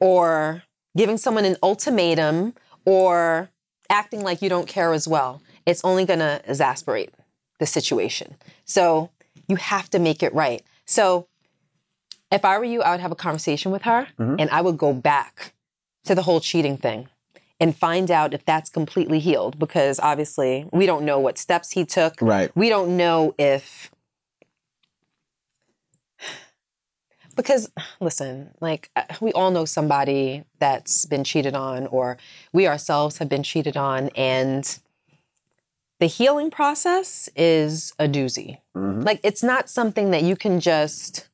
[0.00, 0.62] or
[0.96, 3.50] giving someone an ultimatum or
[3.88, 5.40] acting like you don't care as well.
[5.66, 7.14] It's only going to exasperate
[7.58, 8.36] the situation.
[8.64, 9.10] So
[9.48, 10.62] you have to make it right.
[10.86, 11.28] So
[12.30, 14.36] if I were you, I would have a conversation with her mm-hmm.
[14.38, 15.54] and I would go back
[16.04, 17.08] to the whole cheating thing
[17.60, 21.84] and find out if that's completely healed because obviously we don't know what steps he
[21.84, 22.14] took.
[22.20, 22.50] Right.
[22.56, 23.90] We don't know if
[27.36, 32.18] because listen, like uh, we all know somebody that's been cheated on or
[32.52, 34.78] we ourselves have been cheated on and
[36.00, 38.58] the healing process is a doozy.
[38.74, 39.04] Mhm.
[39.04, 41.28] Like it's not something that you can just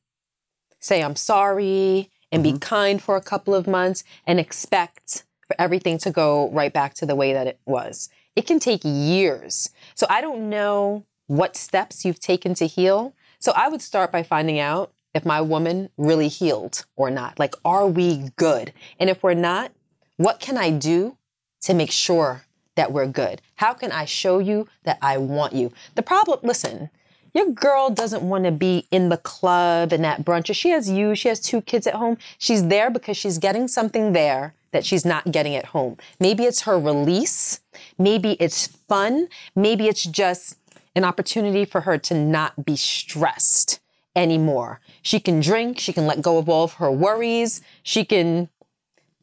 [0.79, 5.97] say I'm sorry and be kind for a couple of months and expect for everything
[5.99, 8.09] to go right back to the way that it was.
[8.35, 9.69] It can take years.
[9.95, 13.13] So I don't know what steps you've taken to heal.
[13.39, 17.39] So I would start by finding out if my woman really healed or not.
[17.39, 18.73] Like, are we good?
[18.99, 19.71] And if we're not,
[20.17, 21.17] what can I do
[21.61, 22.43] to make sure
[22.75, 23.41] that we're good?
[23.55, 25.71] How can I show you that I want you?
[25.95, 26.89] The problem, listen,
[27.37, 30.49] your girl doesn't want to be in the club and at brunch.
[30.49, 32.17] If she has you, she has two kids at home.
[32.39, 35.97] She's there because she's getting something there that she's not getting at home.
[36.19, 37.61] Maybe it's her release.
[37.97, 39.27] Maybe it's fun.
[39.55, 40.57] Maybe it's just
[40.95, 43.79] an opportunity for her to not be stressed
[44.15, 44.81] anymore.
[45.03, 45.79] She can drink.
[45.79, 47.61] She can let go of all of her worries.
[47.83, 48.49] She can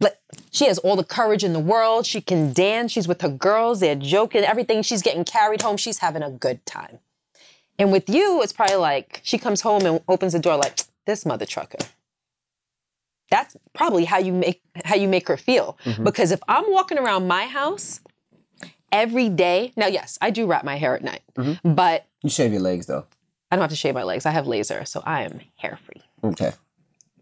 [0.00, 2.04] but she has all the courage in the world.
[2.04, 2.92] She can dance.
[2.92, 3.80] She's with her girls.
[3.80, 4.82] They're joking, everything.
[4.82, 5.76] She's getting carried home.
[5.76, 6.98] She's having a good time.
[7.78, 11.26] And with you, it's probably like she comes home and opens the door like this
[11.26, 11.78] mother trucker.
[13.30, 15.76] That's probably how you make how you make her feel.
[16.02, 18.00] Because if I'm walking around my house
[18.92, 21.22] every day, now yes, I do wrap my hair at night,
[21.64, 23.06] but You shave your legs though.
[23.50, 24.24] I don't have to shave my legs.
[24.26, 26.52] I have laser, so I am hair free Okay.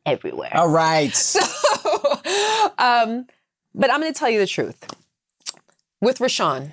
[0.07, 0.51] everywhere.
[0.55, 1.13] All right.
[1.17, 1.41] So,
[2.79, 3.27] um,
[3.75, 4.87] but I'm going to tell you the truth.
[6.01, 6.71] With RaaShaun,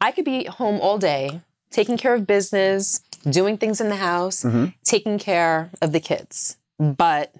[0.00, 1.40] I could be home all day,
[1.70, 4.66] taking care of business, doing things in the house, mm-hmm.
[4.84, 6.56] taking care of the kids.
[6.78, 7.34] But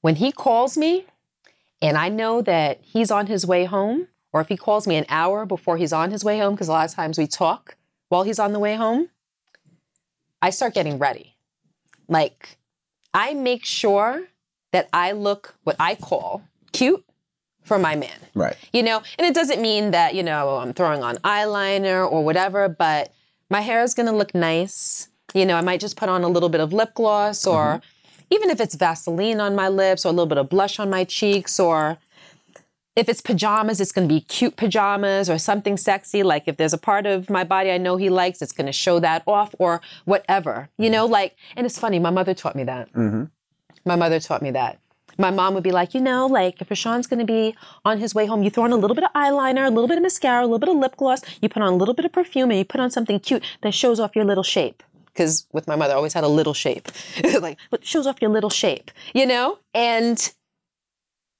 [0.00, 1.06] when he calls me
[1.82, 5.06] and I know that he's on his way home, or if he calls me an
[5.08, 7.76] hour before he's on his way home, because a lot of times we talk
[8.08, 9.08] while he's on the way home,
[10.42, 11.36] I start getting ready.
[12.08, 12.58] Like,
[13.12, 14.24] I make sure
[14.72, 17.04] that I look what I call cute
[17.70, 18.18] for my man.
[18.34, 18.56] Right.
[18.72, 22.68] You know, and it doesn't mean that, you know, I'm throwing on eyeliner or whatever,
[22.68, 23.12] but
[23.48, 25.08] my hair is going to look nice.
[25.34, 28.34] You know, I might just put on a little bit of lip gloss or mm-hmm.
[28.34, 31.04] even if it's Vaseline on my lips or a little bit of blush on my
[31.04, 31.98] cheeks or
[32.96, 36.24] if it's pajamas, it's going to be cute pajamas or something sexy.
[36.24, 38.72] Like if there's a part of my body I know he likes, it's going to
[38.72, 40.70] show that off or whatever.
[40.76, 40.92] You mm-hmm.
[40.94, 42.92] know, like, and it's funny, my mother taught me that.
[42.94, 43.26] Mm-hmm.
[43.84, 44.80] My mother taught me that.
[45.18, 47.54] My mom would be like, you know, like if RaaShaun's going to be
[47.84, 49.98] on his way home, you throw on a little bit of eyeliner, a little bit
[49.98, 52.12] of mascara, a little bit of lip gloss, you put on a little bit of
[52.12, 54.82] perfume, and you put on something cute that shows off your little shape.
[55.06, 56.88] Because with my mother, I always had a little shape,
[57.40, 59.58] like but shows off your little shape, you know.
[59.74, 60.32] And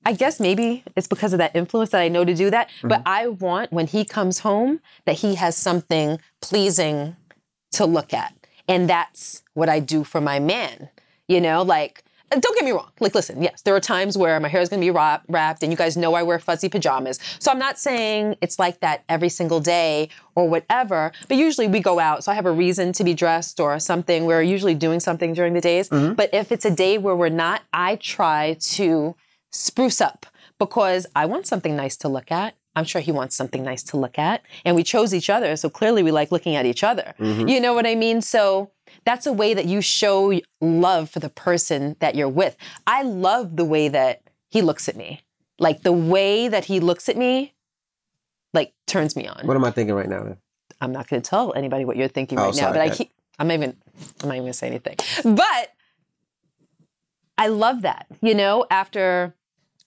[0.05, 2.69] I guess maybe it's because of that influence that I know to do that.
[2.69, 2.89] Mm-hmm.
[2.89, 7.17] But I want when he comes home that he has something pleasing
[7.73, 8.35] to look at.
[8.67, 10.89] And that's what I do for my man.
[11.29, 12.91] You know, like, don't get me wrong.
[13.01, 15.63] Like, listen, yes, there are times where my hair is going to be wrap- wrapped,
[15.63, 17.19] and you guys know I wear fuzzy pajamas.
[17.41, 21.81] So I'm not saying it's like that every single day or whatever, but usually we
[21.81, 22.23] go out.
[22.25, 24.27] So I have a reason to be dressed or something.
[24.27, 25.89] We're usually doing something during the days.
[25.89, 29.17] But if it's a day where we're not, I try to
[29.53, 30.27] spruce up
[30.59, 32.55] because I want something nice to look at.
[32.77, 34.43] I'm sure he wants something nice to look at.
[34.65, 35.57] And we chose each other.
[35.57, 37.15] So clearly we like looking at each other.
[37.19, 37.51] Mhm.
[37.51, 38.23] You know what I mean?
[38.23, 38.71] So
[39.05, 42.57] that's a way that you show love for the person that you're with.
[42.87, 45.23] I love the way that he looks at me.
[45.59, 47.55] Like the way that he looks at me,
[48.55, 49.47] like turns me on.
[49.47, 50.25] What am I thinking right now?
[50.25, 50.37] Then?
[50.81, 53.11] I'm not going to tell anybody what you're thinking Oh, right now, but I keep,
[53.39, 53.77] I'm not even,
[54.23, 54.97] I'm not even going to say anything.
[55.25, 55.75] But
[57.37, 58.07] I love that.
[58.23, 59.35] You know, after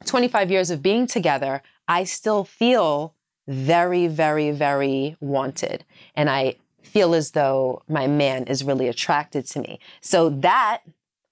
[0.06, 3.16] 25 years of being together, I still feel
[3.48, 5.86] very, very, very wanted.
[6.16, 6.56] And I
[6.94, 9.80] feel as though my man is really attracted to me.
[10.00, 10.84] So that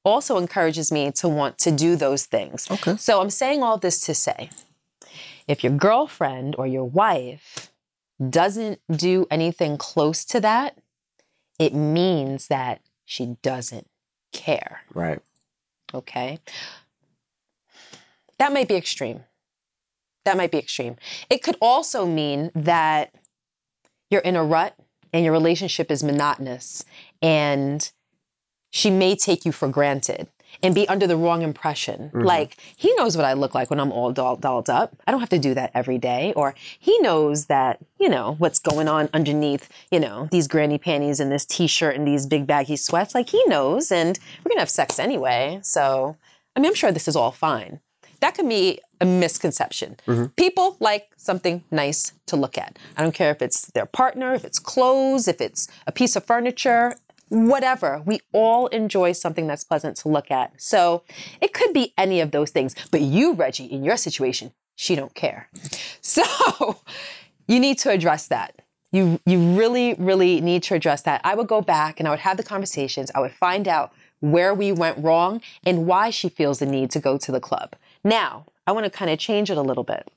[0.04, 2.70] also encourages me to want to do those things.
[2.72, 2.98] Okay.
[2.98, 4.50] So I'm saying all this to say
[5.48, 7.72] if your girlfriend or your wife
[8.30, 10.80] doesn't do anything close to that,
[11.60, 13.88] it means that she doesn't
[14.34, 14.82] care.
[14.96, 15.22] Right.
[15.94, 16.40] Okay.
[18.40, 19.26] That might be extreme.
[20.26, 20.96] That might be extreme.
[21.30, 23.14] It could also mean that
[24.10, 24.76] you're in a rut
[25.14, 26.86] and your relationship is monotonous
[27.22, 27.92] and
[28.72, 30.28] she may take you for granted
[30.64, 32.10] and be under the wrong impression.
[32.14, 32.22] Mm-hmm.
[32.22, 34.96] Like, he knows what I look like when I'm all doll- dolled up.
[35.08, 36.34] I don't have to do that every day.
[36.36, 41.20] Or he knows that, you know, what's going on underneath, you know, these granny panties
[41.20, 43.16] and this t shirt and these big baggy sweats.
[43.16, 45.60] Like, he knows, and we're to have sex anyway.
[45.64, 46.18] So,
[46.56, 47.80] I mean, I'm sure this is all fine.
[48.22, 49.98] That can be a misconception.
[50.08, 50.26] Mm-hmm.
[50.38, 52.78] People like something nice to look at.
[52.96, 56.24] I don't care if it's their partner, if it's clothes, if it's a piece of
[56.26, 56.96] furniture,
[57.30, 58.02] whatever.
[58.06, 60.54] We all enjoy something that's pleasant to look at.
[60.62, 61.04] So
[61.42, 62.76] it could be any of those things.
[62.92, 65.50] But you, Reggie, in your situation, she don't care.
[66.04, 66.82] So
[67.48, 68.56] you need to address that.
[68.92, 71.22] You you really, really need to address that.
[71.24, 73.12] I would go back and I would have the conversations.
[73.14, 77.00] I would find out where we went wrong and why she feels the need to
[77.00, 77.76] go to the club.
[78.04, 80.08] Now, I want to kind of change it a little bit.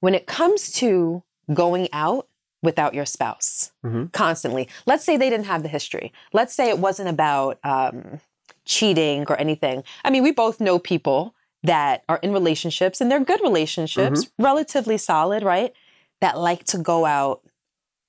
[0.00, 1.22] When it comes to
[1.52, 2.28] going out
[2.62, 4.12] without your spouse Mhm.
[4.12, 6.12] constantly, let's say they didn't have the history.
[6.32, 8.20] Let's say it wasn't about um,
[8.64, 9.82] cheating or anything.
[10.04, 14.98] I mean, we both know people that are in relationships and they're good relationships, relatively
[14.98, 15.72] solid, right?
[16.20, 17.42] That like to go out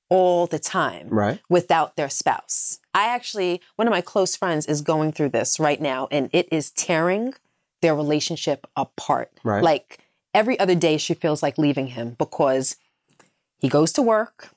[0.10, 1.40] all the time Right.
[1.50, 2.80] without their spouse.
[2.94, 6.48] I actually, one of my close friends is going through this right now, and it
[6.52, 7.36] is tearing
[7.82, 9.32] their relationship apart.
[9.44, 9.64] Right.
[9.64, 10.00] Like
[10.34, 12.76] every other day, she feels like leaving him because
[13.60, 14.50] he goes to work.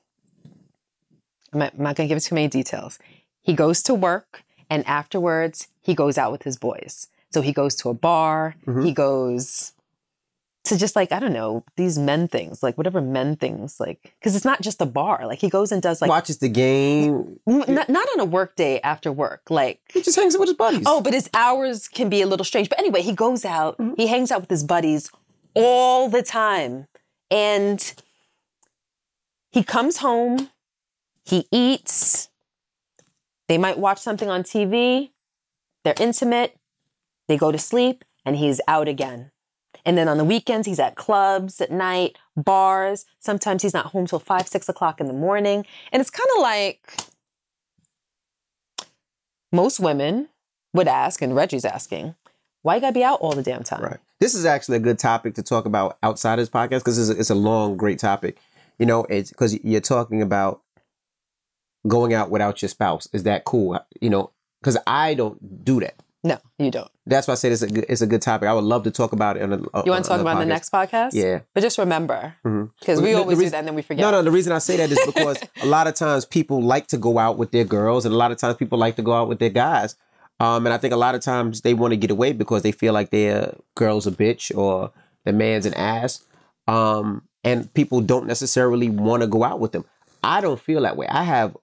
[1.51, 2.99] I'm not, not going to give too many details.
[3.41, 7.07] He goes to work, and afterwards, he goes out with his boys.
[7.31, 8.85] So he goes to a bar, Mhm.
[8.85, 9.73] he goes
[10.65, 14.35] to just like, I don't know, these men things, like whatever men things, like, because
[14.35, 15.27] it's not just a bar.
[15.27, 17.39] Like he goes and does like, Watches the game.
[17.47, 19.49] n- not, not on a work day after work.
[19.49, 20.83] Like, He just hangs out with his buddies.
[20.85, 22.69] oh, but his hours can be a little strange.
[22.69, 23.95] But anyway, he goes out, mm-hmm.
[23.97, 25.11] he hangs out with his buddies
[25.53, 26.87] all the time.
[27.29, 27.93] And
[29.51, 30.49] he comes home,
[31.25, 32.29] he eats,
[33.49, 35.09] they might watch something on TV,
[35.83, 36.57] they're intimate,
[37.27, 39.31] they go to sleep, and he's out again.
[39.85, 43.05] And then on the weekends, he's at clubs at night, bars.
[43.19, 45.65] Sometimes he's not home till five, six o'clock in the morning.
[45.91, 46.95] And it's kind of like
[49.51, 50.29] most women
[50.73, 52.15] would ask, and Reggie's asking,
[52.63, 53.83] why you gotta be out all the damn time?
[53.83, 53.99] Right.
[54.19, 57.19] This is actually a good topic to talk about outside of this podcast because it's,
[57.19, 58.37] it's a long, great topic.
[58.79, 60.61] You know, it's because you're talking about
[61.87, 63.07] going out without your spouse.
[63.11, 63.79] Is that cool?
[63.99, 64.31] You know,
[64.61, 65.95] because I don't do that.
[66.25, 66.89] No, you don't.
[67.05, 68.47] That's why I say it's a good, it's a good topic.
[68.47, 69.43] I would love to talk about it.
[69.43, 71.09] On a, You want to talk about the next podcast?
[71.13, 71.39] Yeah.
[71.53, 72.33] But just remember,
[72.79, 74.01] because we The- the always do that and then we forget.
[74.03, 74.21] No, no.
[74.21, 77.19] The reason I say that is because a lot of times people like to go
[77.19, 79.39] out with their girls, and a lot of times people like to go out with
[79.39, 79.97] their guys.
[80.39, 82.71] Um, and I think a lot of times they want to get away because they
[82.71, 84.91] feel like their girl's a bitch or
[85.25, 86.23] their man's an ass.
[86.67, 89.83] Um, and people don't necessarily want to go out with them.
[90.23, 91.07] I don't feel that way.
[91.07, 91.55] I have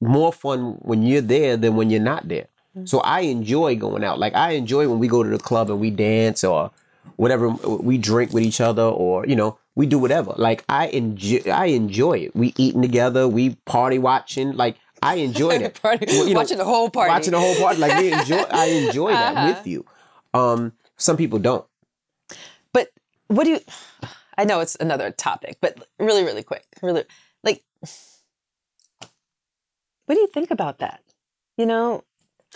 [0.00, 2.46] more fun when you're there than when you're not there.
[2.84, 4.18] So I enjoy going out.
[4.18, 6.70] Like I enjoy when we go to the club and we dance or
[7.16, 10.34] whatever we drink with each other or you know we do whatever.
[10.36, 12.36] Like I enjoy I enjoy it.
[12.36, 14.52] We eating together, we party watching.
[14.52, 15.74] Like I enjoy that.
[15.82, 17.10] Party- Well, you know, watching the whole party.
[17.10, 17.80] Watching the whole party.
[17.80, 19.54] Like we enjoy I enjoy that Uh-huh.
[19.56, 19.86] with you.
[20.34, 21.64] Um some people don't.
[22.72, 22.90] But
[23.28, 23.60] what do you?
[24.36, 27.04] I know it's another topic, but really, really quick, really,
[27.42, 27.90] like, what
[30.14, 31.00] do you think about that?
[31.56, 32.04] You know,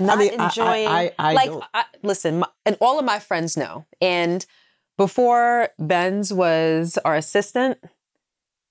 [0.01, 0.89] not mean, I- I- enjoying.
[0.89, 1.51] I- I like.
[1.75, 3.87] I, listen, my, and all of my friends know.
[4.01, 4.45] And
[4.99, 7.79] before Benz was our assistant,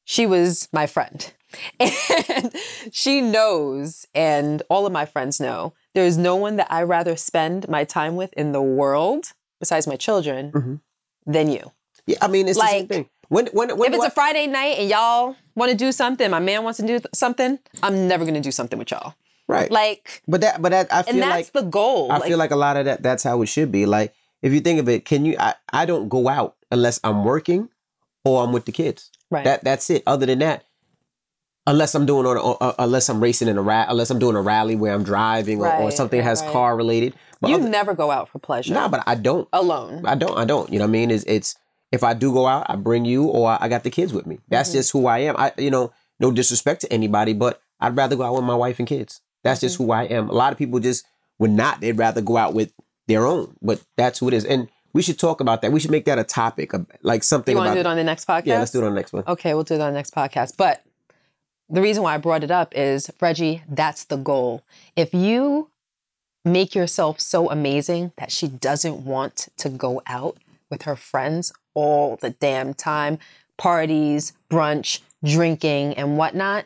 [0.06, 1.34] she was my friend.
[1.80, 2.54] And
[2.92, 7.68] she knows, and all of my friends know, there's no one that I rather spend
[7.68, 10.80] my time with in the world, besides my children, Mhm.
[11.26, 11.72] than you.
[12.06, 13.10] Yeah, I mean it's the same Like, thing.
[13.30, 16.30] When when when If it's do a Friday night and y'all want to do something,
[16.30, 19.14] my man wants to do th- something, I'm never gonna do something with y'all.
[19.50, 19.70] Right?
[19.72, 22.12] Like, but that but that I feel and like that's the goal.
[22.12, 23.86] I Like, feel like a lot of that that's how it should be.
[23.88, 27.24] Like if you think of it, can you I, I don't go out unless I'm
[27.26, 27.70] working
[28.24, 29.10] or I'm with the kids.
[29.32, 29.44] right.
[29.44, 30.04] That that's it.
[30.06, 30.66] Other than that,
[31.68, 34.36] unless I'm doing on a, uh, unless I'm racing in a ra- unless I'm doing
[34.36, 36.52] a rally where I'm driving or, or something right, has right.
[36.52, 37.16] car related.
[37.42, 39.48] But you other, never go out for pleasure nah, but I don't.
[39.54, 40.06] alone.
[40.06, 40.38] I don't.
[40.38, 40.72] I don't.
[40.72, 41.12] You know what I mean?
[41.12, 41.56] It's it's
[41.92, 44.40] if I do go out, I bring you or I got the kids with me.
[44.48, 44.74] That's Mhm.
[44.74, 45.36] just who I am.
[45.38, 48.78] I you know, no disrespect to anybody, but I'd rather go out with my wife
[48.80, 49.22] and kids.
[49.44, 49.84] That's just Mm-hmm.
[49.86, 50.30] who I am.
[50.30, 51.06] A lot of people just
[51.38, 51.80] would not.
[51.82, 52.74] They'd rather go out with
[53.08, 54.46] their own, but that's who it is.
[54.46, 55.72] And we should talk about that.
[55.72, 56.72] We should make that a topic,
[57.02, 58.46] like something You want to do it on the next podcast?
[58.46, 59.24] yeah, let's do it on the next one.
[59.28, 60.58] Okay, we'll do it on the next podcast.
[60.58, 60.84] But
[61.70, 64.64] the reason why I brought it up is, Reggie, that's the goal.
[64.96, 65.70] If you
[66.46, 70.38] make yourself so amazing that she doesn't want to go out
[70.72, 73.20] with her friends all the damn time,
[73.58, 76.66] parties, brunch, drinking, and whatnot.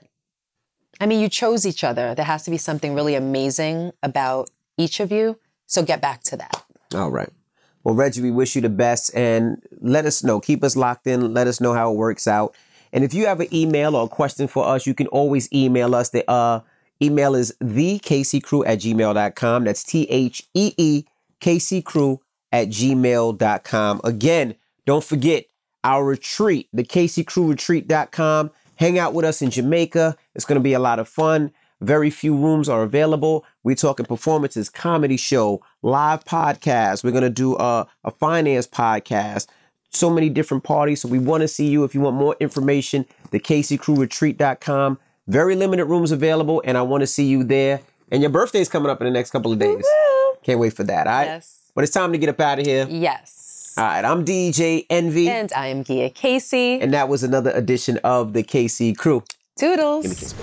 [0.99, 2.15] I mean, you chose each other.
[2.15, 5.37] There has to be something really amazing about each of you.
[5.65, 6.63] So get back to that.
[6.93, 7.29] All right.
[7.83, 10.39] Well, Reggie, we wish you the best and let us know.
[10.39, 11.33] Keep us locked in.
[11.33, 12.55] Let us know how it works out.
[12.93, 15.95] And if you have an email or a question for us, you can always email
[15.95, 16.09] us.
[16.09, 16.61] The uh,
[17.01, 19.63] email is thekccrew at gmail.com.
[19.63, 21.03] That's T H E E
[21.39, 22.21] K C crew
[22.51, 24.01] at gmail.com.
[24.03, 25.45] Again, don't forget
[25.83, 28.51] our retreat, the kccrewretreat.com.
[28.77, 30.15] Hang out with us in Jamaica.
[30.35, 31.51] It's going to be a lot of fun.
[31.81, 33.45] Very few rooms are available.
[33.63, 37.03] We're talking performances, comedy show, live podcast.
[37.03, 39.47] We're going to do a, a finance podcast.
[39.89, 41.01] So many different parties.
[41.01, 41.83] So we want to see you.
[41.83, 44.99] If you want more information, the kccrewretreat.com.
[45.27, 47.81] Very limited rooms available, and I want to see you there.
[48.11, 49.85] And your birthday's coming up in the next couple of days.
[50.43, 51.07] Can't wait for that.
[51.07, 51.25] All right.
[51.25, 51.71] Yes.
[51.75, 52.85] But it's time to get up out of here.
[52.89, 53.42] Yes.
[53.77, 54.05] All right.
[54.05, 56.79] I'm DJ Envy, And I am Gia Casey.
[56.79, 59.23] and that was another edition of the KC Crew.
[59.57, 60.33] Toodles.